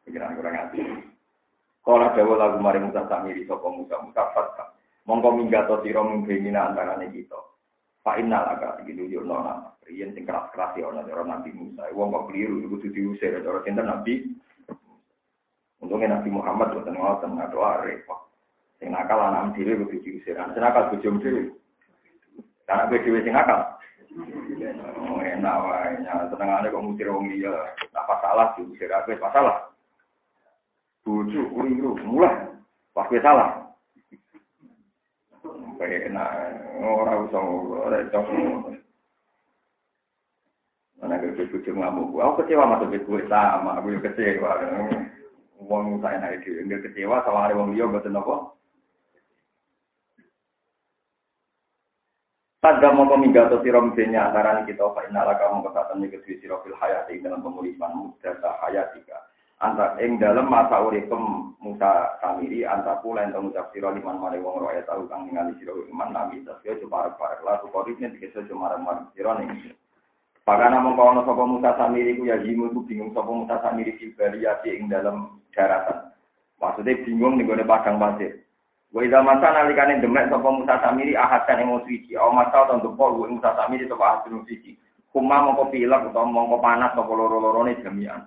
[0.07, 0.79] Pengiran kurang ati.
[1.85, 4.65] Kala dawa lagu maring Musa samiri sapa Musa Musa fatka.
[5.05, 7.37] mongko minggato sira mungkina antarane kita.
[8.01, 9.77] Fa innal aga gitu yo nona.
[9.85, 11.85] Riyen sing keras-keras ya ana cara Nabi Musa.
[11.93, 14.25] Wong kok keliru iku kudu diusir cara sinten Nabi.
[15.77, 18.25] Untungnya Nabi Muhammad boten ngoten ngadoa repot.
[18.79, 20.35] Sing nakal anak dhewe kudu diusir.
[20.35, 21.55] Sing nakal bojo dhewe.
[22.67, 23.79] Karena gue dhewe sing nakal.
[24.99, 25.95] Oh, enak wae.
[26.31, 27.55] Senengane kok ngusir wong liya.
[27.95, 29.57] Apa salah diusir apa salah.
[31.07, 32.51] Bojo keliru mulai.
[32.91, 33.63] Pas salah.
[35.85, 36.29] enak
[36.81, 37.41] ora usah
[37.85, 38.73] ora cocok
[40.95, 44.57] Mana gue bujuk ngamuk, aku kecewa masuk gue sama, aku kecewa.
[45.59, 48.15] Uang saya naik enggak kecewa sama hari uang dia betul
[52.65, 57.21] Pada mau komigato sirom benya antara kita, Pak Inala kamu kesatan nih kedua sirofil hayati
[57.21, 59.21] dalam pemulihan muda hayatika.
[59.61, 64.59] antar ing dalam masa uripem Musa Samiri antar pula yang mengucap siro liman mare wong
[64.59, 69.13] roya tahu kang ningali siro iman nabi tasya cuma parek lalu koripnya tiga cuma marek
[69.15, 69.71] siro nih
[70.45, 74.93] Pakana mengkono sapa Musa Samiri ku ya jimu ku bingung sapa Musa Samiri Baliati ing
[74.93, 76.13] dalam daratan.
[76.61, 78.44] Maksudnya bingung nih gue padang pasir.
[78.95, 82.15] Gue ida masa nalikane demek sapa Musa Samiri ahadkan emosi suci.
[82.15, 84.71] Aw masa untuk pol gue Musa Samiri sapa ahadun suci.
[85.11, 88.23] Kuma mongko pilek utawa mongko panas sapa loro-lorone jami'an.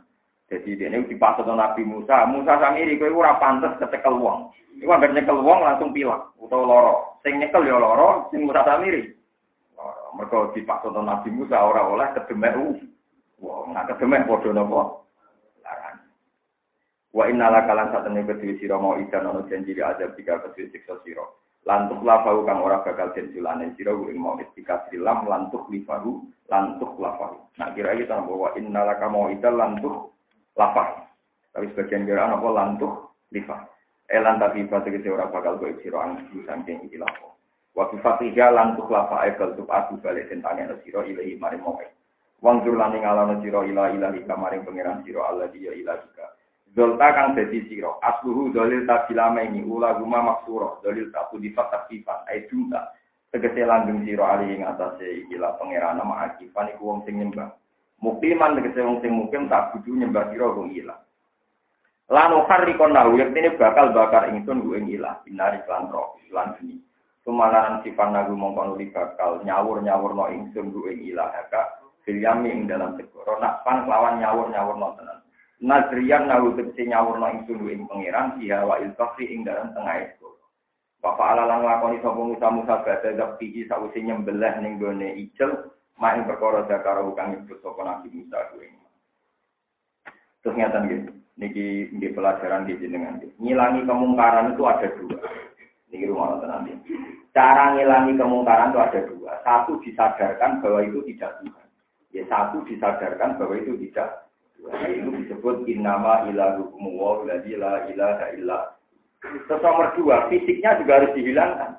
[0.48, 2.24] Jadi dia ini dipasut Nabi Musa.
[2.24, 4.48] Musa samiri kowe ora pantes kecekel wong.
[4.80, 6.94] Iku anggere nyekel wong langsung pilak utawa loro.
[7.20, 9.12] Sing nyekel ya loro, sing Musa samiri.
[9.76, 10.04] Loro.
[10.16, 12.56] Mergo dipasut Nabi Musa ora oleh kedemek
[13.40, 13.76] wong.
[13.76, 15.07] Nah kedemek padha napa?
[17.12, 21.24] Wa innala kalan satene kedue sira mau ikan ana janji azab jika kedue siksa sira.
[21.64, 27.48] Lantuk lafahu kang ora bakal jenjulane sira ing mau istika silam lantuk lifahu lantuk lafahu.
[27.56, 30.16] Nah kira kita bahwa innala kamo ikan lantuk
[30.56, 31.08] lafah.
[31.52, 33.66] Tapi sebagian kira apa lantuh lifah.
[34.08, 37.28] Elan tapi kita orang bakal gue siro ang disangking iki lafah.
[37.76, 41.84] Waktu fatihya lantuh lafah ekal tuh aku balik tentangnya no siro ilahi mari moe.
[42.40, 46.37] Wang jur lani ngalano siro ilah ilahi kamaring pangeran siro Allah dia ilahika.
[46.76, 47.96] Zolta kang dadi siro.
[48.04, 50.82] Asluhu dolil tabilama ini ula guma maksuro.
[50.84, 52.24] Dolil tabu difat takifan.
[52.28, 52.92] Ay junta.
[53.28, 55.60] Tegese langgeng siro alih ing atase ikilah
[55.92, 57.52] nama akifan iku wong sing nyembah.
[58.00, 61.02] Mukiman tegese wong sing mukim tak kudu nyembah sira kok ilang.
[62.08, 62.32] Lan
[62.80, 66.80] kon nahu ini bakal bakar ingsun ku ing ilah binari lan roh lan bumi.
[67.20, 72.96] Sumalaran sifat nagu nuli bakal nyawur-nyawur no ingsun ku ing ilah haka filyami ing dalam
[72.96, 75.20] segoro nak pan lawan nyawur-nyawur no tenan.
[75.58, 80.06] Nadriyan nahu tegese nyawur no ingsun ku ing pangeran siha wa ilkafri ing dalam tengah
[80.14, 80.38] segoro.
[81.02, 86.22] Bapak ala lan lakoni sapa Musa Musa badhe zakti sawise nyembelih ning gone ijel main
[86.30, 88.70] perkara zakara kang nyebut sapa Nabi Musa kuwi.
[90.46, 91.10] Terus ngatan gitu.
[91.38, 93.18] Niki di pelajaran di jenengan.
[93.38, 95.18] Ngilangi kemungkaran itu ada dua.
[95.90, 96.74] Niki rumah nanti.
[97.34, 99.32] Cara ngilangi kemungkaran itu ada dua.
[99.42, 101.66] Satu disadarkan bahwa itu tidak Tuhan.
[102.14, 104.27] Ya satu disadarkan bahwa itu tidak
[104.66, 108.58] itu disebut innama ilahukum wa la ilaha illa.
[109.22, 111.78] Terus nomor dua, fisiknya juga harus dihilangkan.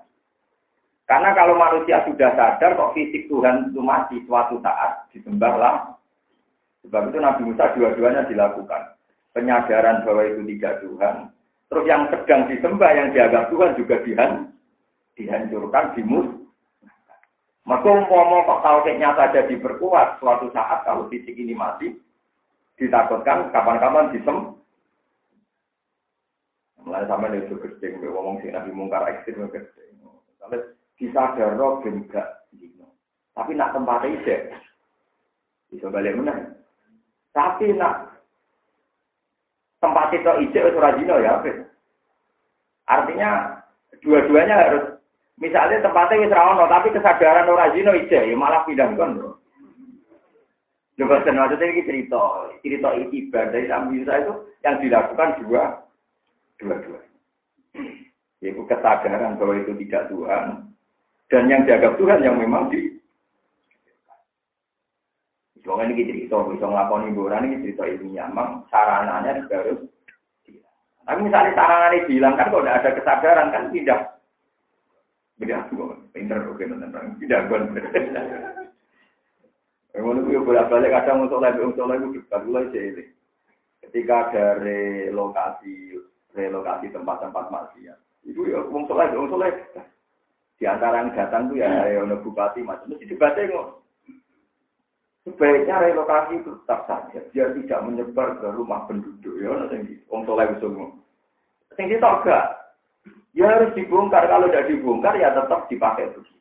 [1.10, 5.98] Karena kalau manusia sudah sadar kok fisik Tuhan itu mati suatu saat disembahlah.
[6.86, 8.94] Sebab itu Nabi Musa dua-duanya dilakukan.
[9.34, 11.16] Penyadaran bahwa itu tidak Tuhan.
[11.70, 14.32] Terus yang sedang disembah yang dianggap Tuhan juga dihan,
[15.18, 16.30] dihancurkan, dimus.
[17.66, 21.94] Maka umpama kok tauhidnya saja diperkuat suatu saat kalau fisik ini mati,
[22.80, 24.56] ditakutkan kapan-kapan disem.
[26.80, 29.94] Mulai sama itu gede, ngomong sih nabi mungkar ekstrim gede.
[31.00, 32.92] Disadar roh enggak dino.
[33.36, 34.36] Tapi nak tempat itu
[35.70, 36.56] bisa balik mana?
[37.32, 38.20] Tapi nak
[39.80, 41.40] tempat itu ijek ora dino ya,
[42.90, 43.62] Artinya
[44.02, 45.00] dua-duanya harus
[45.40, 49.40] Misalnya tempatnya wis tapi kesadaran ora zina ije, ya malah pindah kon.
[51.00, 54.34] Coba maksudnya ini cerita, cerita ibadah dari Nabi Musa itu
[54.68, 55.64] yang dilakukan dua,
[56.60, 57.00] dua-dua.
[58.44, 60.76] Yaitu kesadaran bahwa itu tidak Tuhan,
[61.32, 63.00] dan yang dianggap Tuhan yang memang di
[65.64, 69.86] Soalnya ini cerita, bisa ngelakoni boran ini cerita ilmiah, memang sarananya harus
[71.04, 74.00] Tapi misalnya sarananya dihilangkan, kalau tidak ada kesadaran kan tidak
[75.40, 77.72] Beda aku, pinter oke tentang tidak gon.
[80.00, 83.04] Memang itu bolak balik kadang untuk lagi untuk lagi dekat mulai jadi.
[83.84, 86.00] Ketika ada relokasi
[86.32, 89.52] relokasi tempat-tempat maksiat, itu ya wong soleh, wong soleh.
[90.56, 93.68] Di antara yang datang tuh ya ya bupati macam mesti dibaca kok.
[95.28, 100.48] Sebaiknya relokasi itu tetap saja, biar tidak menyebar ke rumah penduduk ya, nanti wong soleh
[100.64, 100.96] semua.
[101.76, 102.56] Sing enggak,
[103.36, 104.32] Ya harus dibongkar.
[104.32, 106.39] Kalau tidak dibongkar ya tetap dipakai begitu.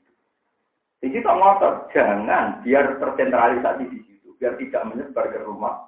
[0.98, 5.86] Di situ ngotot, jangan biar tersentralisasi di situ, biar tidak menyebar ke rumah.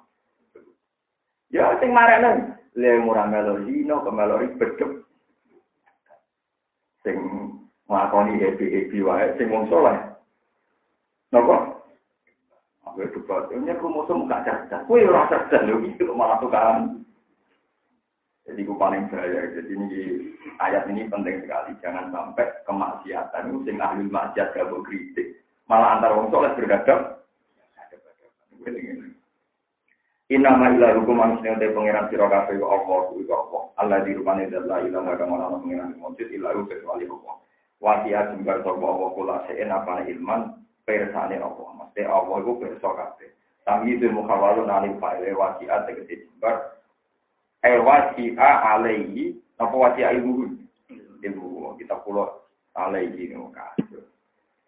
[1.51, 5.03] Ya sing marane le murah melorino ke melori bedep.
[7.03, 7.17] Sing
[7.91, 9.99] nglakoni happy-happy wae sing wong saleh.
[11.35, 11.75] Napa?
[12.87, 14.83] Aku kok, ini kromosom gak cerdas.
[14.83, 17.00] Kue ora cerdas lho, itu malah tukaran.
[18.49, 19.53] Jadi itu paling bahaya.
[19.53, 19.99] Jadi ini
[20.57, 21.77] ayat ini penting sekali.
[21.79, 25.37] Jangan sampai kemaksiatan itu sing ahli maksiat gak kritik.
[25.69, 27.21] Malah antar wong soleh berhadap.
[30.31, 33.63] Inama ila hukum manusia te pangeran sira kabeh wa Allah kuwi Allah.
[33.75, 37.35] Allah di rupane Allah ila maga mana pangeran mujud ila kecuali Allah.
[37.83, 40.55] Wasia jembar sapa Allah kula seen apa ilman
[40.87, 41.67] persane Allah.
[41.83, 43.29] Mesti Allah iku perso kabeh.
[43.67, 46.79] Tapi itu mukhawalun alif fa'ile wasia tegese jembar
[47.61, 49.37] eh wasi'a alaihi.
[49.61, 50.57] Apa wasi'a ilmu?
[51.21, 52.41] Ilmu kita pulau
[52.73, 54.01] alaihi ini kasih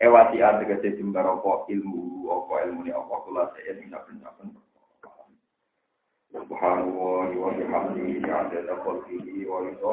[0.04, 1.66] eh wasi'a tegese jembar apa?
[1.72, 4.52] Ilmu apa ilmu ini apa kula saya ini saben-saben
[6.34, 9.86] Subhanallah wa bihamdihi adada khalqihi wa ridha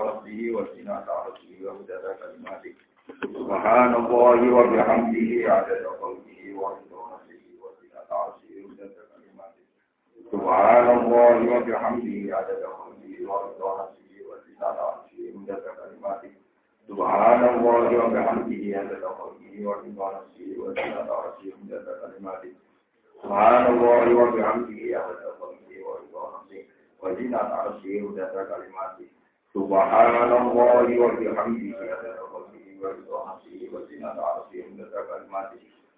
[0.56, 2.72] wa sinata arsihi wa mudada kalimati.
[3.36, 7.20] Subhanallah wa bihamdihi adada khalqihi wa ridha wa
[7.76, 9.09] sinata arsihi wa kalimati
[10.30, 12.90] Subhanallah wa bihamdihi adada khalqihi
[16.90, 22.52] سبحان الله وبحمده عدد خلقه ورضا نفسه وزنة عرشه عدد كلماته
[23.22, 26.62] سبحان الله وبحمده عدد خلقه ورضا نفسه
[27.02, 29.06] وزنة عرشه عدد كلماته
[29.54, 35.60] سبحان الله وبحمده عدد خلقه ورضا نفسه وزنة عرشه عدد كلماته